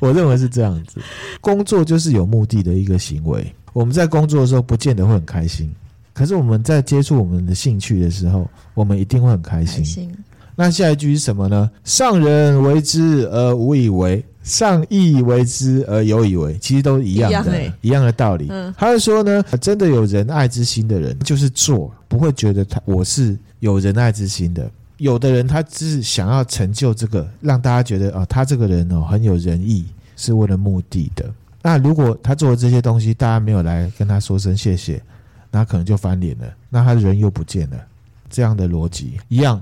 [0.09, 1.01] 我认为是这样子，
[1.41, 3.55] 工作就是有目的的一个行为。
[3.73, 5.71] 我们在工作的时候，不见得会很开心，
[6.13, 9.79] 可是我们在接触我们的兴趣的时候，我们一定会很开心。
[9.79, 10.13] 开心。
[10.57, 11.71] 那下一句是什么呢？
[11.85, 16.59] 上人为之而无以为，上义为之而有以为。
[16.59, 18.49] 其实都一样的，一样，一样的道理。
[18.51, 24.71] 嗯，他是说呢，真的有仁爱之心的人，就是做，不会觉得他我是有仁爱之心的。
[25.01, 31.25] 有的人他只是想要成就这个，让大家觉得哦，他这个人哦很有仁义，是为了目的的。
[31.63, 35.03] 那如果他做的这些东西，大家没有来跟他说声谢谢，
[35.51, 37.77] 那可能就翻脸了，那他人又不见了。
[38.29, 39.61] 这样的逻辑一样。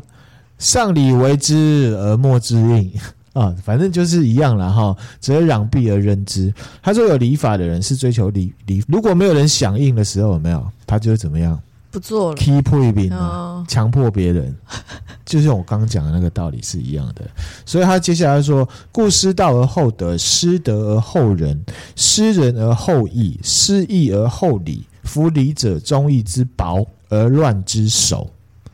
[0.59, 2.92] 上礼为之而莫之应
[3.33, 4.96] 啊，反正就是一样了哈。
[5.20, 6.53] 则攘臂而扔之。
[6.83, 11.61] 他说有礼法的人是追求礼礼，如果没有人响应的时候，有没有他就会怎么样？
[11.90, 14.55] 不做了，keep pushing 强迫别人，
[15.24, 17.22] 就像我刚刚讲的那个道理是一样的。
[17.64, 21.64] 所以他接下来说：故失道而后德，失德而后仁，
[21.96, 24.85] 失仁而后义，失义而后礼。
[25.05, 28.29] 夫礼者，忠义之薄而乱之首。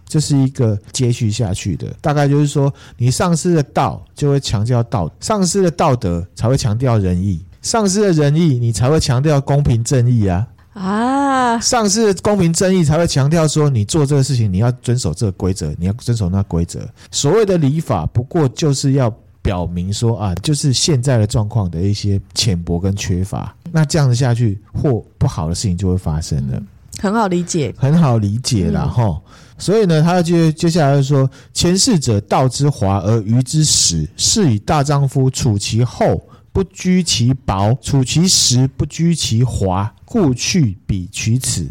[0.04, 10.48] 这是一个接续下去的，大概就是说，你丧失了道，就会强调道；丧失了道德，才会强调仁义；丧失了仁义，你才会强调公平正义啊！
[10.72, 11.13] 啊，
[11.60, 16.80] 丧失了公平正义，才会强调说，你做这个事情，你要遵守这个规则，你要遵守那规则。
[17.10, 23.54] 所谓的礼法，不过就是要表明说啊，就是现在的状况的一些浅薄跟缺乏。
[23.72, 26.62] 那这样子下去，或不好的事情就会发生了。
[27.00, 29.04] 很好理解，很好理解了哈。
[29.04, 29.20] 嗯
[29.56, 36.20] 所以呢，他接接下来就说：“前世者道之华而愚之始，是以大丈夫处其厚
[36.52, 41.66] 不居其薄，处其实不居其华，故去彼取此。”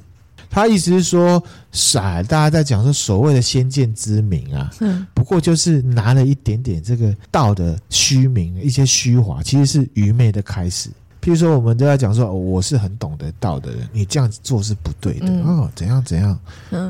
[0.51, 10.89] 他意思是说，傻，大家在讲说所谓的先见之明啊，嗯，不过就是拿了一点点这个道的虚名，一些虚华，其实是愚昧的开始。
[11.23, 16.37] 譬如说，我们都在讲说，哦，我是很懂得道的人，你这样子做是不对的，嗯、哦，怎样怎样？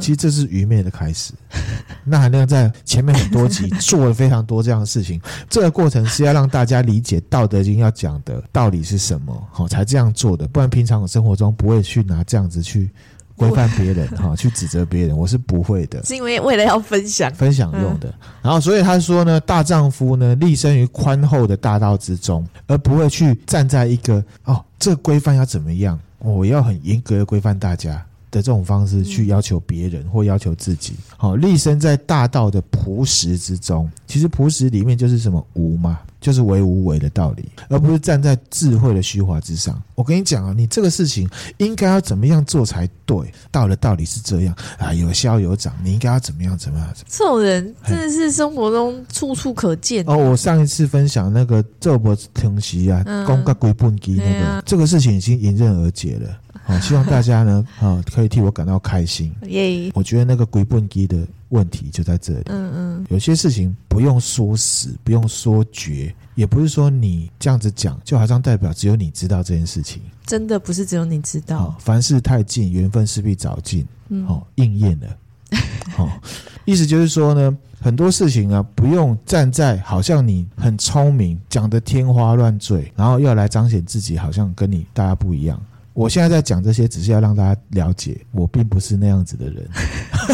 [0.01, 1.33] 其实这是愚昧的开始。
[2.03, 10.47] 那含量在前面很多集做了非常多这样的事情， 这个过程是要让大家理解《道德经》要讲的道理是什么，好，才这样做的。
[10.47, 12.89] 不然平常生活中不会去拿这样子去。
[13.35, 16.03] 规范别人哈，去指责别人，我是不会的。
[16.03, 18.13] 是因为为了要分享，分享用的。
[18.41, 30.95] 然后，所以他说呢，大丈夫呢，立身于宽厚的大道之中，而不会去站在一个哦，这个规范要怎么样，我要很严格的规范大家的这种方式去要求别人或要求自己。
[31.15, 35.99] 好，立身在大道的朴实之中，其实朴实里面就是什么无嘛。
[36.23, 39.83] 就是为无为的道理，而不是站在智慧的虚华之上。
[39.93, 43.29] 我跟你讲啊，你这个事情应该要怎么样做才对？
[43.51, 46.57] 道的道理是这样啊，有消有长，你应该要怎么样？
[46.57, 46.87] 怎么样？
[47.09, 50.15] 这种人真的是生活中处处可见哦。
[50.15, 56.29] 我上一次分享那个赵伯疼惜啊，公个归本基那个、啊、这个事情已经迎刃而解了。
[56.63, 59.33] 好，希望大家呢， 啊，可以替我感到开心。
[59.43, 59.91] 耶！
[59.93, 61.27] 我觉得那个归本基的。
[61.49, 62.41] 问题就在这里。
[62.47, 70.01] 嗯嗯，有些事情不用说死，不用说绝，也不是说你这样子讲，就好像代表只有你知道这件事情。
[70.25, 71.65] 真的不是只有你知道。
[71.65, 73.85] 哦、凡事太近，缘分势必早尽。
[74.09, 75.07] 嗯，好、哦，应验了。
[75.95, 76.09] 好、 哦，
[76.65, 85.61] 意思就是说呢，很多事情啊，不用站在好像你很聪明，讲的天花乱坠，然后要来彰显自己，好像跟你大家不一样。
[85.93, 89.67] 我现在在讲这些，只是要让大家了解，我并不是那样子的人。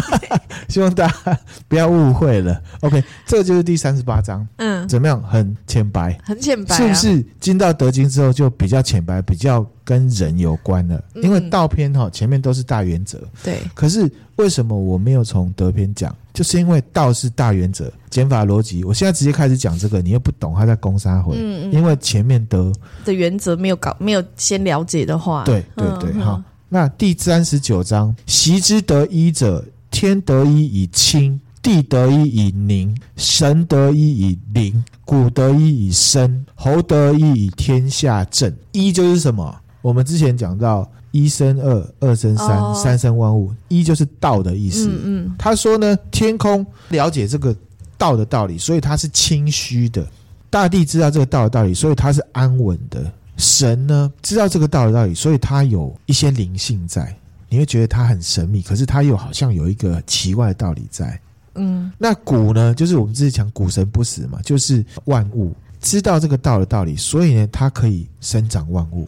[0.70, 2.62] 希望大家不要误会了。
[2.82, 4.48] OK，这就是第三十八章。
[4.58, 5.22] 嗯，怎么样？
[5.24, 7.26] 很浅白，很浅白、啊，是不是？
[7.40, 11.04] 进到德经之后，就比较浅白，比较跟人有关了。
[11.16, 13.20] 因为道篇哈前面都是大原则。
[13.44, 13.60] 对。
[13.74, 16.16] 可是为什么我没有从德篇讲？
[16.34, 18.86] 就是因为道是大原则，减法逻辑。
[18.86, 21.36] 我现在直接开始讲这个，你又不懂，他在攻杀回。
[21.38, 21.74] 嗯嗯。
[21.74, 22.72] 因为前面德
[23.04, 25.44] 的原则没有搞，没有先了解的话。
[25.44, 26.44] 对对对，好、嗯。
[26.70, 29.64] 那第三十九章，习之得一者。
[29.92, 38.56] 天得一以清，地得一以宁，神得一以灵，谷得一以生，侯得一以天下正。
[38.72, 39.60] 一就是什么？
[39.82, 43.52] 我们之前讲到一生二，二生三，哦、三生万物。
[43.68, 44.88] 一就是道的意思。
[44.90, 45.36] 嗯嗯。
[45.38, 47.56] 他说呢，天空了解这个
[47.98, 50.04] 道的道理，所以它是清虚的；
[50.50, 53.02] 大地知道这个道的道理，所以它是安稳的；
[53.38, 57.16] 神呢知道这个道的道理，所以它有一些灵性在。
[57.52, 61.20] 你会觉得它很神秘，可是它又好像有一个奇怪的道理在。
[61.56, 65.52] 嗯，那古呢，就是我们之前讲古神不死嘛，就是万物
[65.82, 69.08] 知道这个道的道理，所以呢，它可以生长万物。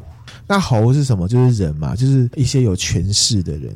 [0.51, 1.29] 那侯是什么？
[1.29, 3.73] 就是人嘛，就是一些有权势的人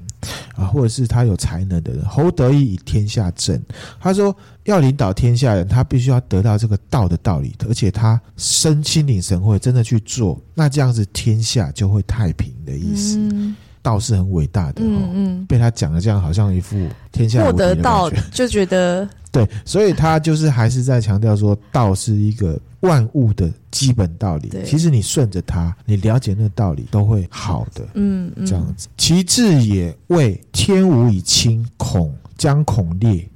[0.57, 2.03] 啊，或者是他有才能的人。
[2.03, 3.57] 侯得意以天下正。
[3.97, 13.17] 他说要领导天下人，他必须要得到这个道的道理，而且他身心领神会，真的去做，那这样子天下就会太平的意思。
[13.19, 16.75] 嗯道是很伟大的，嗯嗯，被他讲的这样，好像一副
[17.11, 24.49] 天下获得道就觉得对，所以他就是还是在强调说，道是一个万物的基本道理。
[24.65, 27.85] 其实你顺着它，你了解那个道理，都会好的。
[27.95, 28.87] 嗯嗯，这样子。
[28.97, 33.27] 其次也谓天无以清，恐将恐裂。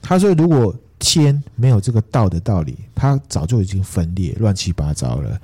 [0.00, 5.40] 他说，如果天没有这个道的道理，它早就已经分裂，乱七八糟了。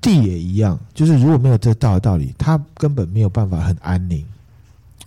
[0.00, 4.24] 地也一样，就是如果没有这道的道理，它根本没有办法很安宁。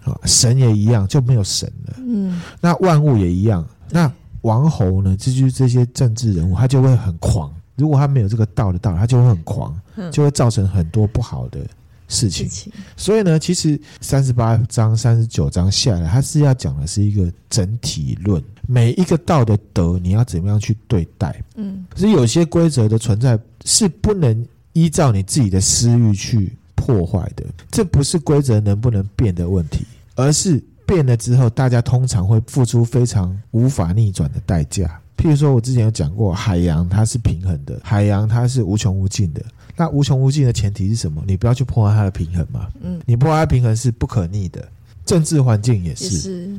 [0.03, 1.93] 啊，神也一样，就没有神了。
[1.97, 3.65] 嗯，那万物也一样。
[3.89, 4.11] 那
[4.43, 5.17] 王侯呢？
[5.19, 7.53] 这就是这些政治人物，他就会很狂。
[7.75, 9.77] 如果他没有这个道的道理，他就会很狂，
[10.09, 11.59] 就会造成很多不好的
[12.07, 12.71] 事情。
[12.95, 21.43] 所以呢，其实三十八章、三十九章下来，他是要讲的是一个整体论，每一个道的德，你要怎么样去对待？
[21.55, 24.45] 嗯，可是有些规则的存在是不能。
[24.75, 29.85] 依照你自己的私欲去破坏的，这不是规则能不能变的问题，
[30.15, 34.99] 而是变了之后，大家通常会付出非常无法逆转的代价。
[35.17, 39.41] 譬如说，我之前有讲过，海洋它是平衡的，海洋它是无穷无尽的。
[39.75, 41.23] 那无穷无尽的前提是什么？
[41.25, 42.67] 你不要去破坏它的平衡嘛。
[42.81, 44.67] 嗯，你破坏它平衡是不可逆的。
[45.05, 46.05] 政治环境也是。
[46.05, 46.49] 也是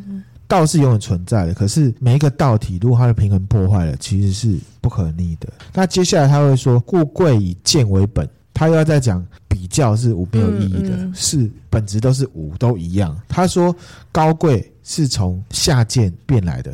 [0.46, 5.48] 道是永远存在的，可是每一个道体，如果它的平衡破坏了，其实是不可逆的。
[5.72, 13.14] 那接下来他会说：“故贵以贱为本。”他又要再讲比较是无没有意义的，嗯嗯、是本质都是无，都一样。
[13.28, 13.74] 他说
[14.10, 16.72] ：“高贵是从下贱变来的。”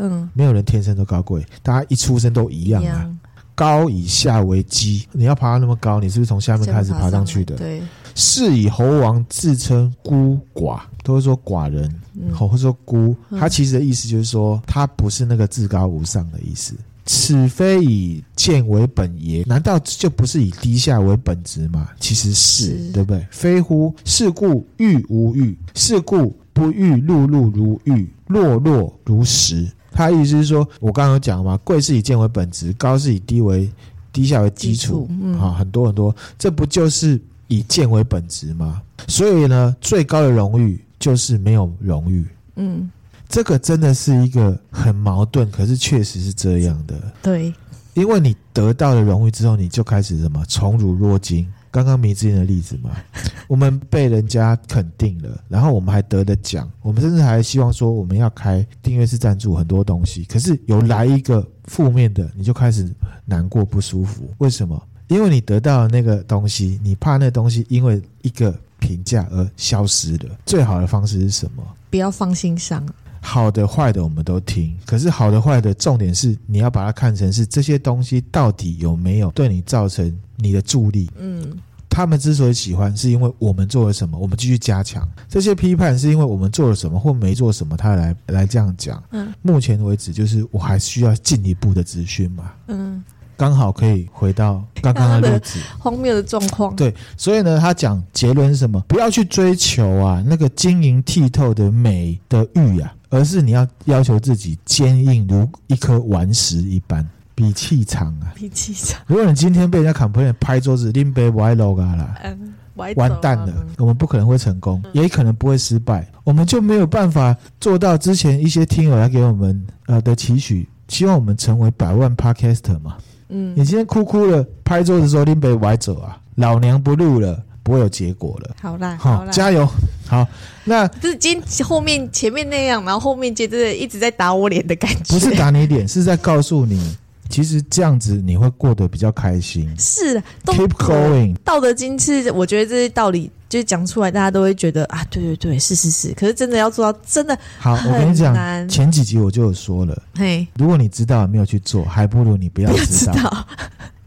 [0.00, 2.86] 嗯，没有人天生都高贵，大家一出生都一样啊。
[2.86, 3.18] 样
[3.54, 7.56] 高以下为基，你要爬到那么高，你是不是从下面开始爬上去的？
[7.56, 7.82] 对。
[8.14, 11.92] 是以猴王自称孤寡，都是说寡人。
[12.34, 16.74] 或者说孤，他其实的意思就是说，他不是那个至高无上的意思。
[17.08, 21.88] 此非以贱为本也，难道就不是以低下为本质吗？
[21.98, 23.26] 其实是，是对不对？
[23.30, 23.92] 非乎？
[24.04, 29.66] 是故欲无欲，是故不欲碌碌如玉，落落如石。
[29.90, 33.68] 他意思是说，我刚刚有讲嘛，贵是以贱为本质，高是以低为
[34.12, 38.82] 低下为基础，嗯，啊，很多很多，这不就是以贱为本质吗？
[39.08, 40.80] 所以呢，最高的荣誉。
[41.00, 42.90] 就是没有荣誉，嗯，
[43.28, 46.94] 这个真的是一个很矛盾，可是确实是这样的。
[47.22, 47.52] 对，
[47.94, 51.46] 因为你得到了荣誉之后，你就开始什么宠辱若惊。
[51.70, 52.90] 刚刚迷之音的例子嘛，
[53.46, 62.90] 我们被人家肯定了，然后我们还得了奖，我们甚至还希望说我们要开订阅式赞助很多东西，可是有来一个负面的，你就开始
[63.26, 64.32] 难过不舒服。
[64.38, 64.82] 为什么？
[65.08, 68.58] 因为你得到了那个东西，你怕那东西因为一个。
[68.80, 71.64] 评价而消失了最好的方式是什么？
[71.90, 72.86] 不要放心上。
[73.20, 81.10] 好的、坏的我们都听，可是好的、坏的重点是你要把它看成是这些东西到底有没有对你造成你的助力？
[81.18, 81.56] 嗯，
[81.88, 85.06] 他们之所以喜欢，是因为我们做了什么，我们继续加强。
[85.28, 89.02] 这些批判是因为我们做了什么或没做什么，他来来这样讲。
[89.10, 92.52] 嗯，目前为止就是我还需要进一步的资讯嘛。
[92.68, 93.02] 嗯。
[93.36, 96.74] 刚好可以回到刚刚的例子， 荒谬的状况。
[96.74, 98.80] 对，所以呢，他讲结论是什么？
[98.88, 109.00] 不要去追求啊那个晶莹剔透的美的玉啊，而是你要要求自己坚硬如一颗顽石一般，比气场啊，比气场。
[109.06, 112.54] 如果你今天被人家 complain 拍桌子，拎杯歪楼啊啦，嗯，
[112.96, 122.96] 完蛋了，我们不可能会成功，也可能不会失败，我们就没有办法做到之前一些听友来给我们呃的期许，希望我们成为百万 podcaster 嘛。
[123.30, 128.56] 嗯，你今天哭哭了，拍桌子说拎杯歪走啊，老娘不录了，不会有结果了。
[128.60, 129.68] 好啦，好啦，加油。
[130.06, 130.26] 好，
[130.64, 135.14] 那就是今天后面前面那样，然后后面接着一直在打我脸的感觉。
[135.14, 136.96] 不是打你脸，是在告诉你，
[137.28, 139.70] 其实这样子你会过得比较开心。
[139.78, 141.36] 是，Keep going。
[141.44, 143.30] 道德经是，我觉得这些道理。
[143.48, 146.12] 就是讲出来，大家都会觉得啊，对对对，是是是。
[146.12, 147.72] 可是真的要做到，真的好。
[147.72, 153.46] 我跟你讲，前几集我就有说了，嘿，如果你知道没有去做，还不如你不要知道。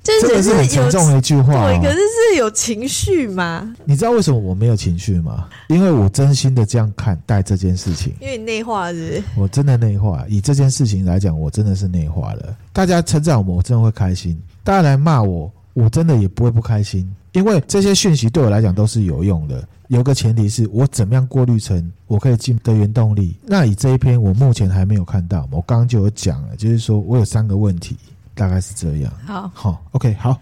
[0.04, 3.72] 这个是很沉重的一句话，对，可是是有情绪吗？
[3.86, 5.48] 你知道为什么我没有情绪吗？
[5.68, 8.14] 因为我真心的这样看待这件事情。
[8.20, 9.24] 因为你内化是，是？
[9.38, 10.26] 我真的内化。
[10.28, 12.58] 以这件事情来讲，我真的是内化了。
[12.74, 17.08] 大家称赞我，我真的会开心；大家来骂我，我真的也不会不开心。
[17.34, 23.38] 因为这些讯息对我来讲都是有用的，有个前提是我怎么样过滤成我可以进的原动力。
[23.46, 27.96] 那以这一篇我目前还没有看到，我刚刚就有讲了，就是说我有三个问题，
[28.34, 29.12] 大概是这样。
[29.26, 30.40] 好，好，OK，好。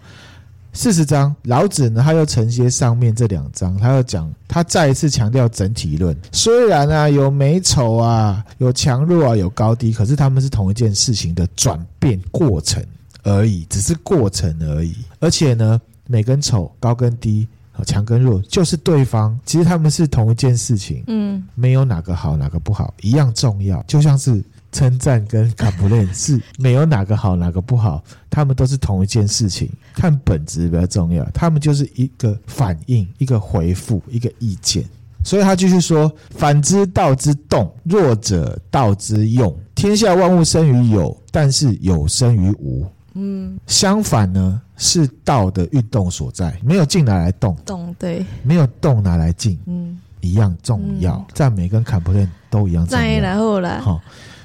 [0.72, 6.16] 四十章，老子呢，他又承接上面这两章，他又讲，他再一次强调整体论。
[6.30, 12.80] 虽然啊，有美丑啊，有强弱啊，有高低，可是他们是同一件事情的转变过程
[13.24, 14.94] 而已，只是过程而已。
[15.18, 17.48] 而且呢，美跟丑，高跟低，
[17.84, 19.36] 强跟弱，就是对方。
[19.44, 24.40] 其实他们是同一件事情，嗯，没有哪个好，哪个不好，一样重要，就像是。
[24.72, 31.24] 称赞跟 complain 是没有哪个好哪个不好，他们都是同一件事情，看本质比较重要。
[31.32, 34.84] 他们就是一个反应，一个回复，一个意见。
[35.22, 39.54] 所以他继续说：反之，道之动；弱者，道之用。
[39.74, 42.86] 天下万物生于有，但是有生于无。
[43.14, 46.56] 嗯，相反呢，是道的运动所在。
[46.64, 51.22] 没有静拿来动，动对，没有动拿来静，嗯，一样重要。
[51.34, 53.20] 赞美跟 complain 都一样重要。
[53.20, 54.00] 然后了，好。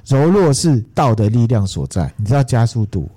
[0.07, 3.09] 柔弱是道的力量所在，你知道加速度，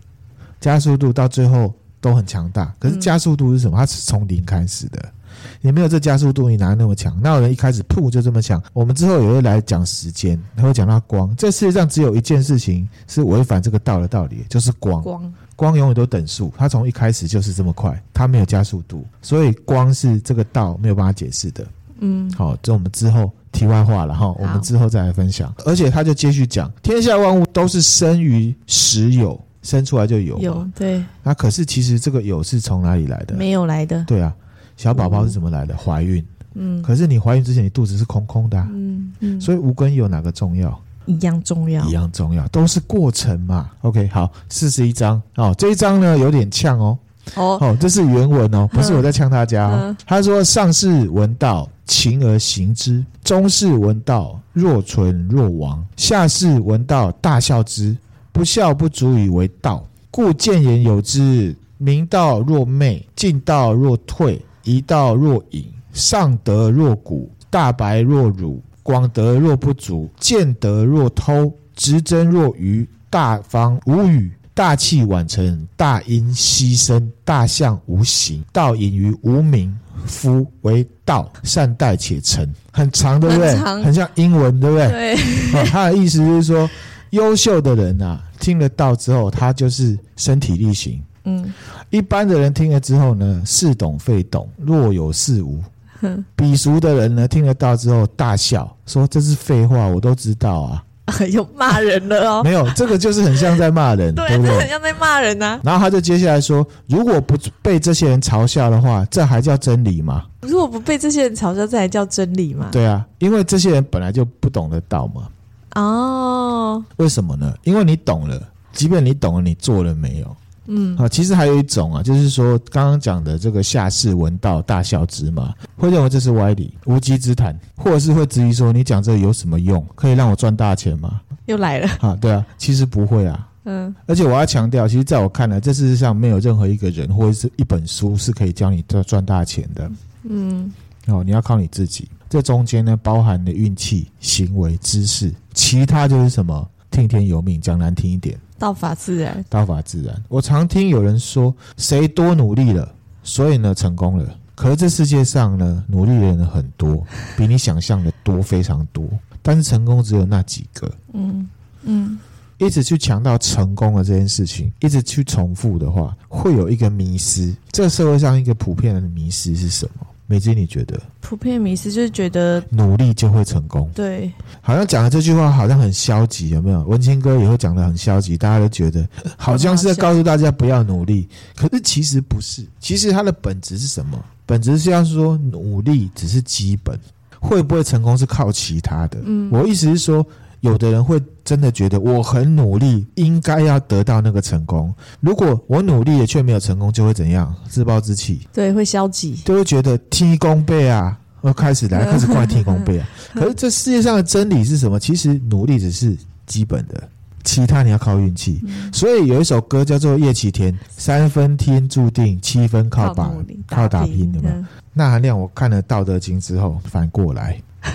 [0.61, 2.72] 加速度到最后都很强大。
[2.78, 3.76] 可是加速度是什么？
[3.76, 5.12] 它是从零开始的，
[5.61, 7.14] 你没有这加速度，你哪那么强？
[7.22, 8.62] 那有人一开始噗就这么强？
[8.72, 11.34] 我们之后也会来讲时间，还会讲到光。
[11.36, 15.03] 这世界上只有一件事情是违反这个道的道理，就是光。
[15.03, 21.66] 光光永远都等速，它从一开始就是这么快，它没有加速度，所以光是这个道没有办法解释的。
[21.99, 23.30] 嗯，好，这我们之后。
[23.53, 25.53] 题外话了哈，我们之后再来分享。
[25.65, 30.39] 而且他就继续讲，天下万物都是生于实有，生出来就有。
[30.39, 31.03] 有对。
[31.23, 33.35] 那可是其实这个有是从哪里来的？
[33.35, 34.05] 没有来的。
[34.05, 34.35] 对啊，
[34.77, 35.77] 小宝宝是怎么来的？
[35.77, 36.25] 怀孕。
[36.55, 36.83] 嗯。
[36.83, 38.59] 可是你怀孕之前，你肚子是空空的。
[38.71, 39.41] 嗯嗯。
[39.41, 40.79] 所以无根有哪个重要？
[41.07, 41.83] 一样重要。
[41.87, 43.71] 一样重要，都是过程嘛。
[43.81, 46.99] OK，好，四十一章哦，这一章呢有点呛哦。
[47.37, 47.59] 哦。
[47.61, 49.97] 哦，这是原文哦，不是我在呛大家哦。
[50.07, 57.97] 他说：“上士闻道。”勤而行之，中士闻道，若存若亡；下士闻道，大笑之。
[58.31, 65.64] 不笑不足以为道，故谏言有之：明道若昧，进道若退，一道若隐，
[65.95, 79.73] 上德若谷，大白若辱，广德若不足，见德若偷，执真若愚，大方无语，大器晚成，大音希声，大象无形，道隐于无名。
[80.05, 83.55] 夫为道，善待且成，很长，对不对？
[83.55, 84.89] 很，很像英文，对不对？
[84.89, 85.15] 对。
[85.55, 86.69] 哦， 他的意思就是说，
[87.11, 91.01] 优秀的人啊，听了道之后，他就是身体力行。
[91.23, 91.53] 嗯。
[91.91, 95.63] 一般的人听了之后呢，似懂非懂，若有似无。
[96.01, 96.25] 哼。
[96.37, 100.85] 鄙俗的人呢，听了道之后大笑，说这是废话，我都知道啊。
[101.33, 104.59] 有骂人了哦，没有，这个就是很像在骂人， 对，对不对？
[104.59, 105.59] 很像在骂人呐。
[105.63, 112.69] 然后他就接下来说：“如果不被这些人嘲笑的话，这还叫真理吗？”如果不被这些人嘲笑，这还叫真理吗？
[112.73, 115.29] 对啊，因为这些人本来就不懂得道嘛。
[115.75, 117.53] 哦，为什么呢？
[117.65, 118.41] 因为你懂了，
[118.73, 120.37] 即便你懂了，你做了没有？
[120.69, 120.97] 嗯。
[120.97, 129.85] 啊，其实还有一种啊，就是说刚刚讲的这个下士闻道大笑之嘛，会认为这是歪理、无稽之谈，或者是会质疑说你讲这有什么用？
[129.97, 131.21] 可以让我赚大钱吗？
[131.47, 131.89] 又来了。
[132.01, 139.91] 啊，对啊，其实不会啊，嗯，而且我要强调，其实在我看来，这世界上没有任何一个人或者是一本书是可以教你赚赚大钱的，
[140.25, 140.71] 嗯，
[141.07, 146.69] 哦，你要靠你自己，这中间呢包含的运气、行为、知识，其他就是什么？
[146.91, 148.39] 听天由命，讲难听一点。
[148.59, 150.23] 道法自然，道法自然。
[150.29, 152.93] 我常听有人说，谁多努力了，
[153.23, 154.37] 所以呢成功了。
[154.55, 157.07] 可是这世界上呢，努力的人很多，
[157.37, 159.09] 比你想象的多非常多。
[159.41, 160.93] 但是成功只有那几个。
[161.13, 161.49] 嗯
[161.83, 162.19] 嗯，
[162.59, 167.55] 一直去强调成功的这件事情，一直去重复的话，会有一个迷失。
[167.71, 170.07] 这个社会上一个普遍的迷失是什么？
[170.31, 173.91] 美姬，你觉得普遍迷思就是觉得努力就会成功？
[173.95, 176.83] 对，好像讲的这句话好像很消极，有没有？
[176.85, 179.09] 文青哥也会讲的很消极，大家都觉得
[179.39, 181.26] 好像是在告诉大家不要努力。
[181.57, 184.22] 可是其实不是，其实它的本质是什么？
[184.45, 187.01] 本质是要说努力只是基本，
[187.41, 189.18] 会不会成功是靠其他的。
[189.24, 190.24] 嗯，我意思是说。
[190.61, 194.93] 有的人会真的觉得我很努力，应该要得到那个成功。
[195.21, 197.55] 如果我努力了却没有成功，就会怎样？
[197.69, 198.47] 自暴自弃。
[198.53, 203.09] 对，会消极，就会觉得天公伯啊，要开始来开始怪天公背啊。
[203.35, 204.99] 可是这世界上的真理是什么？
[204.99, 207.09] 其实努力只是基本的，
[207.45, 208.61] 其他你要靠运气。
[208.67, 213.31] 嗯、所以有一首歌叫做《叶启田》，三分天注定，七分靠打
[213.69, 214.69] 靠打拼，对吗？
[214.93, 217.63] 那含量我看了《道德经》之后，反过来。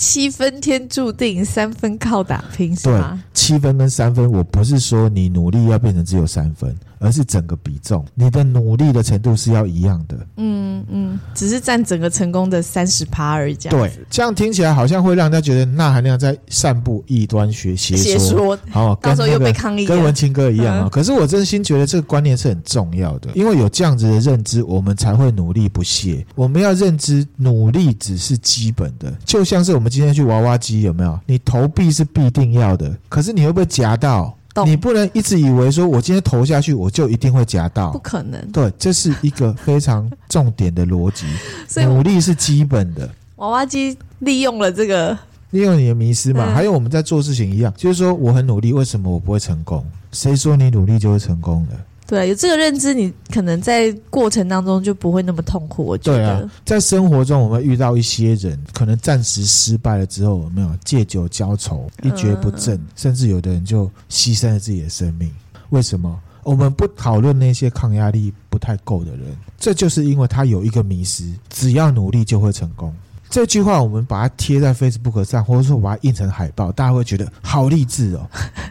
[0.00, 3.22] 七分天注定，三分靠打拼，是吗？
[3.34, 10.16] 七分跟三分，我不是说你努力要变成只有三分，而是整个比重，你的努力的程度是要一样的。
[10.36, 13.54] 嗯嗯，只是占整个成功的三十趴而已。
[13.54, 20.88] 对，这样听起来好像会让人家觉得那含量在散布异端学邪说，说好，到时候又被抗议，跟文青哥一样啊。
[20.90, 26.24] 可是我真心觉得这个观念是很重要的，因为有这样子的认知，我们才会努力不懈。
[26.34, 31.18] 我们要认知努力只是基本的，就像是我们今天去娃娃机，有没有？
[31.24, 34.36] 你投币是必定要的，可是你会不会夹到？
[34.64, 38.40] 你不能一直以为说，我今天投下去，我就一定会夹到，不可能。
[38.50, 41.26] 对，这是一个非常重点的逻辑。
[41.68, 43.08] 所以努力是基本的。
[43.36, 45.16] 娃娃机利用了这个，
[45.50, 46.44] 利用你的迷失嘛。
[46.48, 49.84] 嗯、还有我们在做事情一样，就是说我很努力，为什么我不会成功？
[50.12, 51.76] 谁说你努力就会成功的？
[52.10, 55.84] 对，有这个认知，你可能在过程当中就不会那么痛苦。
[55.84, 65.30] 我觉得，对啊，在生活中，我们遇到一些人，可能暂时失败了之后，有没有借酒浇愁，一蹶不振，嗯、甚至有的人就牺牲了自己的生命。
[65.68, 66.20] 为什么？
[66.42, 72.92] 我们不讨论那些抗压力不太够的人，这就是因为他有一个迷失：只要努力就会成功。
[73.28, 78.28] 这句话，我们把它贴在 Facebook 上，或者说把它印成海报，大家会觉得好励志哦。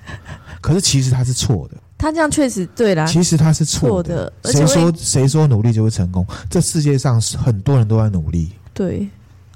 [0.59, 1.77] 可是其实它是错的。
[1.99, 4.31] 他这样确实对啦，其实他是错的。
[4.45, 6.25] 谁说谁说努力就会成功？
[6.49, 9.05] 这世界上很多人都在努力，对，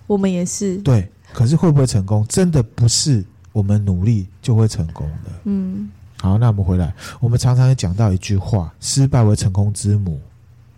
[0.08, 0.76] 我们也是。
[0.80, 2.26] 对，可是会不会成功？
[2.28, 3.24] 真的不是
[3.54, 5.32] 我们努力就会成功的。
[5.46, 5.90] 嗯，
[6.20, 10.20] 好，那我们回来，我们常常也讲到一句话：“失败为成功之母。”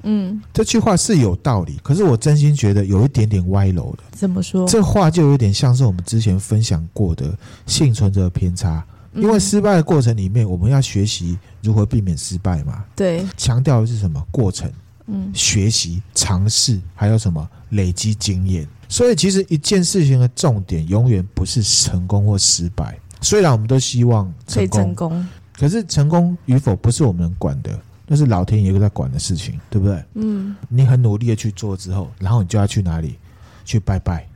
[0.08, 4.04] 嗯，这句话是有道理，可是我真心觉得有一点点歪楼的。
[4.12, 4.68] 怎么说？
[4.68, 7.36] 这话就有点像是我们之前分享过的
[7.66, 8.86] 幸存者偏差。
[9.16, 12.84] 因为失败的过程里面，我们要学习如何避免失败嘛。
[12.96, 14.22] 对，强调的是什么？
[14.32, 14.72] 过程，
[15.08, 17.48] 嗯，学习、尝试，还有什么？
[17.70, 18.68] 累积经验。
[18.88, 22.98] 所以，其实一件事情的重点永远不是成功或失败。
[23.22, 30.04] 虽然我们都希望成功，成功，可是成功与否不是我们能管的，那是老天爷在管的事情，对不对？
[30.14, 33.18] 嗯，你很努力的去做之后，然后你就要去哪里？
[33.66, 34.28] 去拜拜。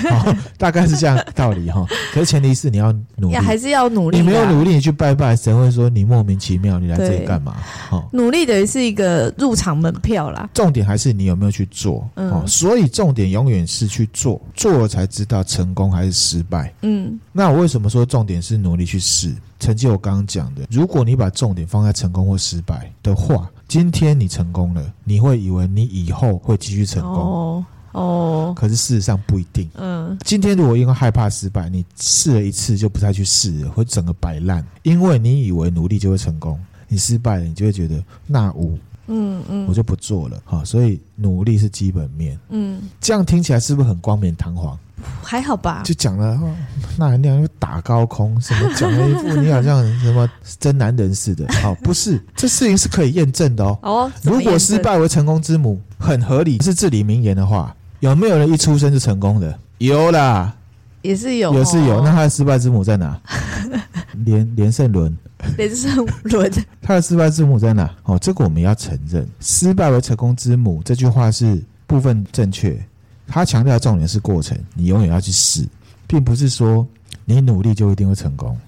[0.10, 1.84] 哦，大概是这样道理哈。
[2.12, 4.18] 可是前提是你要努力，还是要努力。
[4.18, 6.78] 你没有努力，你去拜拜，神会说你莫名其妙？
[6.78, 7.56] 你来这里干嘛？
[7.90, 10.48] 哦，努力等于是一个入场门票啦。
[10.54, 12.08] 重点还是你有没有去做？
[12.14, 16.72] 哦，所以重点永远是去做，做了才知道成功还是失败。
[16.82, 19.34] 嗯，那我为什么说重点是努力去试？
[19.60, 27.12] 承接我刚刚讲的，如果你把重点放在成功或失败的话，今天你成功了，你会以为你以后会继续成功。
[27.12, 27.66] 哦。
[27.92, 29.68] 哦，可是事实上不一定。
[29.74, 34.64] 嗯，今天如果因为害怕失败，你试了一次就不再去试了，会整个摆烂。
[34.82, 36.58] 因为你以为努力就会成功，
[36.88, 40.40] 你失败了，你就会觉得那无，嗯嗯，我就不做了。
[40.44, 42.38] 哈，所以努力是基本面。
[42.50, 44.78] 嗯，这样听起来是不是很光冕堂皇？
[45.22, 46.40] 还好吧，就讲了
[46.96, 50.28] 那两又打高空，什么讲了一副你好像什么
[50.58, 51.46] 真男人似的。
[51.64, 53.78] 哦，不是，这事情是可以验证的哦。
[53.82, 57.74] 哦，如果失败为成功之母，很合理，是至理名言的话。
[58.00, 59.58] 有没有人一出生就成功的？
[59.78, 60.54] 有啦，
[61.02, 62.00] 也是有，也是有。
[62.02, 63.20] 那他的失败之母在哪？
[64.24, 65.16] 连连胜伦，
[65.56, 67.88] 连胜伦，他的失败之母在哪？
[68.04, 72.80] 哦，这个我们要承认，失败为成功之母这句话是部分正确。
[73.28, 75.64] 他强调的重点是过程，你永远要去试，
[76.06, 76.84] 并不是说
[77.24, 78.58] 你努力就一定会成功。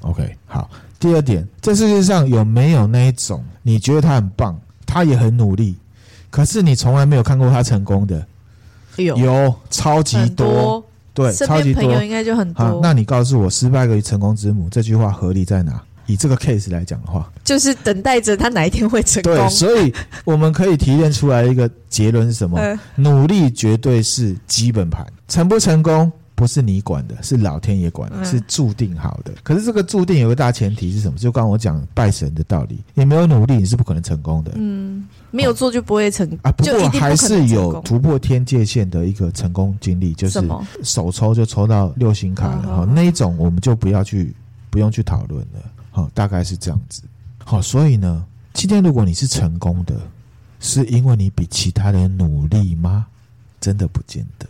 [0.00, 0.70] OK，好。
[0.98, 5.76] 第二点，这世界上有没有那一种你觉得他很棒，他也很努力，
[6.30, 8.24] 可是你从来没有看过他成功的？
[8.96, 12.80] 有，有超级多，多对，超级多朋友应该就很多。
[12.82, 15.82] 那你告诉我，失败为成功之母这句话合理在哪？
[16.06, 19.34] 以这个 case 来讲的话，就是等待着他哪一天会成功。
[19.34, 19.92] 对，所以
[20.24, 22.58] 我们可以提炼出来一个结论是什么？
[22.58, 29.32] 呃、努力绝对是基本盘，成不成功不是你管的，是老天爷管的，是注定好的。
[29.42, 31.16] 可是这个注定有个大前提是什么？
[31.18, 34.52] 就刚刚我讲拜神的道理，你没有努力，你是不可能成功的。
[34.56, 35.06] 嗯。
[35.30, 36.52] 没有做就不会成啊！
[36.52, 40.40] 不过还是有突破天界线的一个成功经历，就是
[40.84, 42.88] 手抽就抽到六星卡了哈。
[42.94, 44.32] 那一种我们就不要去，
[44.70, 45.60] 不用去讨论了。
[45.94, 47.02] 好，大概是这样子。
[47.44, 49.94] 好，所以呢，今天如果你是成功的，
[50.58, 53.06] 是因为你比其他人努力吗？
[53.60, 54.48] 真的不见得。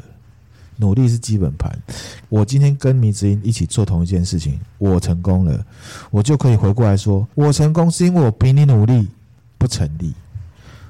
[0.76, 1.70] 努力是基本盘。
[2.30, 5.62] 我今天跟迷之音一起做同一件事情，我成功了，
[6.10, 9.06] 我就可以回过来说，我成功是因为我比你努力，
[9.58, 10.14] 不成立。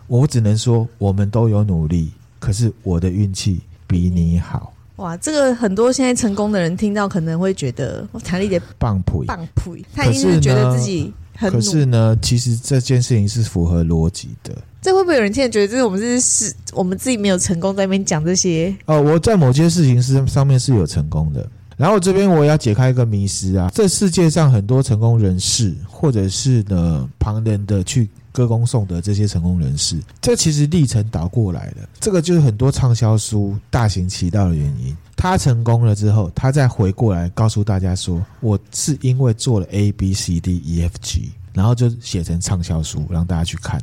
[0.07, 4.72] 我只能说，我们都有努力，可是我的运气比你好。
[4.97, 11.51] 哇，这个很多现在成功的人听到可能会觉得我强力点棒槌棒槌，他一定是觉得自己很。
[11.51, 14.57] 可是呢，其实这件事情是符合逻辑的。
[14.80, 18.72] 这会不会有人听了觉得，这是我们这是我们自己没有成功，在那边讲这些？
[18.86, 21.45] 哦，我在某些事情是上面是有成功的。
[21.76, 28.09] 然后这边我也要解开一个迷思啊，这世界上很多成功人士，或者是呢旁人的去。
[28.35, 29.97] 歌功颂德这些成功人士。
[30.20, 34.95] 这其实历程倒过来了，这个就是很多畅销书大行其道的原因。
[35.16, 43.80] 他成功了之后，他再回过来告诉大家说：“我是因为做了 A B C D E F G，然后就写成畅销书让大家去看。”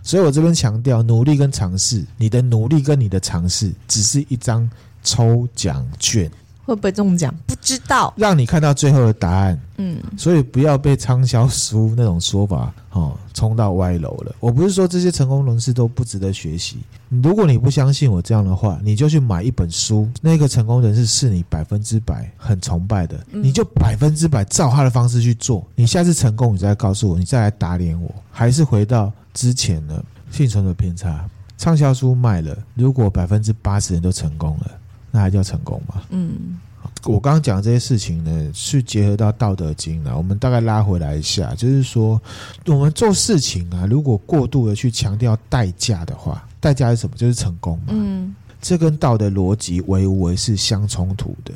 [0.00, 4.70] 所以我这边强调，努力跟尝试，你的努力跟你的尝试只是一张
[5.02, 6.30] 抽奖券。
[6.68, 7.34] 会不会中奖？
[7.46, 8.12] 不知道。
[8.14, 9.58] 让你看到最后的答案。
[9.78, 14.34] 嗯，所以不要被畅销书那种说法哦冲到歪楼了。
[14.38, 16.78] 我不是说这些成功人士都不值得学习。
[17.08, 25.66] 如果你不相信我这样的话，你就去买一本书，那个成功人士是你百分之百很崇拜的，你就百分之百照他的方式去做。
[25.74, 28.14] 你下次成功，你再告诉我，你再来打脸我。
[28.30, 31.24] 还是回到之前的幸存者偏差。
[31.56, 34.70] 畅销书卖了，如果百分之八十人都成功了。
[35.10, 36.02] 那还叫成功吗？
[36.10, 36.58] 嗯，
[37.04, 40.16] 我刚刚讲这些事情呢，是结合到《道德经》了。
[40.16, 42.20] 我们大概拉回来一下，就是说，
[42.66, 47.16] 我们做事情啊，如果过度的去强调代价的话，代价是什么？
[47.16, 47.84] 就是成功嘛。
[47.88, 51.54] 嗯，这跟道德逻辑唯无为是相冲突的。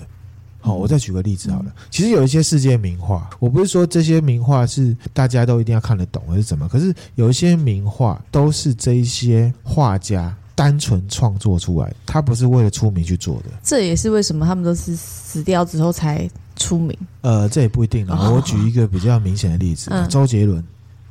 [0.60, 1.72] 好，我再举个例子好了。
[1.90, 6.68] 其实有一些世界名画，我不是说这些名画是大家都一定要看得懂，还是怎么？
[6.68, 10.34] 可是有一些名画都是这一些画家。
[10.54, 13.50] 单纯创作出来，他不是为了出名去做的。
[13.62, 16.96] 这也是为什么他们都是死掉之后才出名。
[17.22, 18.30] 呃，这也不一定啊。
[18.30, 20.62] 我举一个比较明显的例子，哦、周杰伦。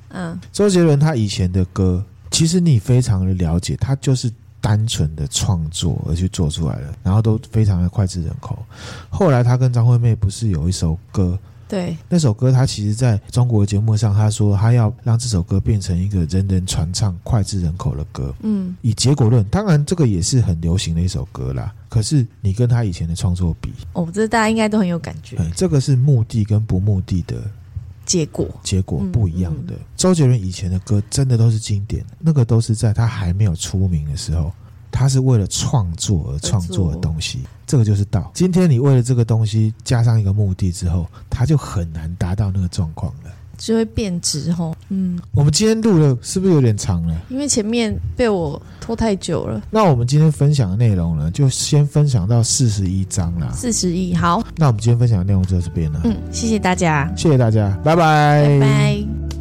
[0.09, 8.57] 嗯，周杰伦他以前的歌，其实你非常的了解，他就是单纯的创作而去做出来的，然后都非常的脍炙人口。
[9.09, 11.37] 后来他跟张惠妹不是有一首歌？
[11.71, 18.35] 对，那首歌，他其实在中国节目上，他说他要让这首歌变成一个人人传唱、脍炙人口的歌。
[18.41, 21.73] 嗯，以结果论，当然这个也是很流行的一首歌啦。
[21.87, 25.37] 可是你跟他以前的创作比，哦，这大家应该都很有感觉。
[25.37, 27.41] 对，这个是目的跟不目的的
[28.05, 29.73] 结果，结果不一样的。
[29.95, 34.51] 周杰伦以前的歌真的都是经典，那个都是在他还没有出名的时候。
[34.91, 38.29] 他是为了创作而创作的东西，这个就是道。
[38.33, 44.75] 今天你为了这个东西加上一个目的之后，它就很难达到那个状况了，就会变质吼。
[44.89, 47.15] 嗯，我们今天录的是不是有点长了？
[47.29, 49.61] 因为前面被我拖太久了。
[49.71, 53.51] 那我们今天分享的内容呢，就先分享到四十一章了。
[53.53, 54.43] 四十一，好。
[54.57, 56.01] 那我们今天分享的内容就到这边了。
[56.03, 59.40] 嗯，谢谢大家，谢谢大家，拜拜，拜拜。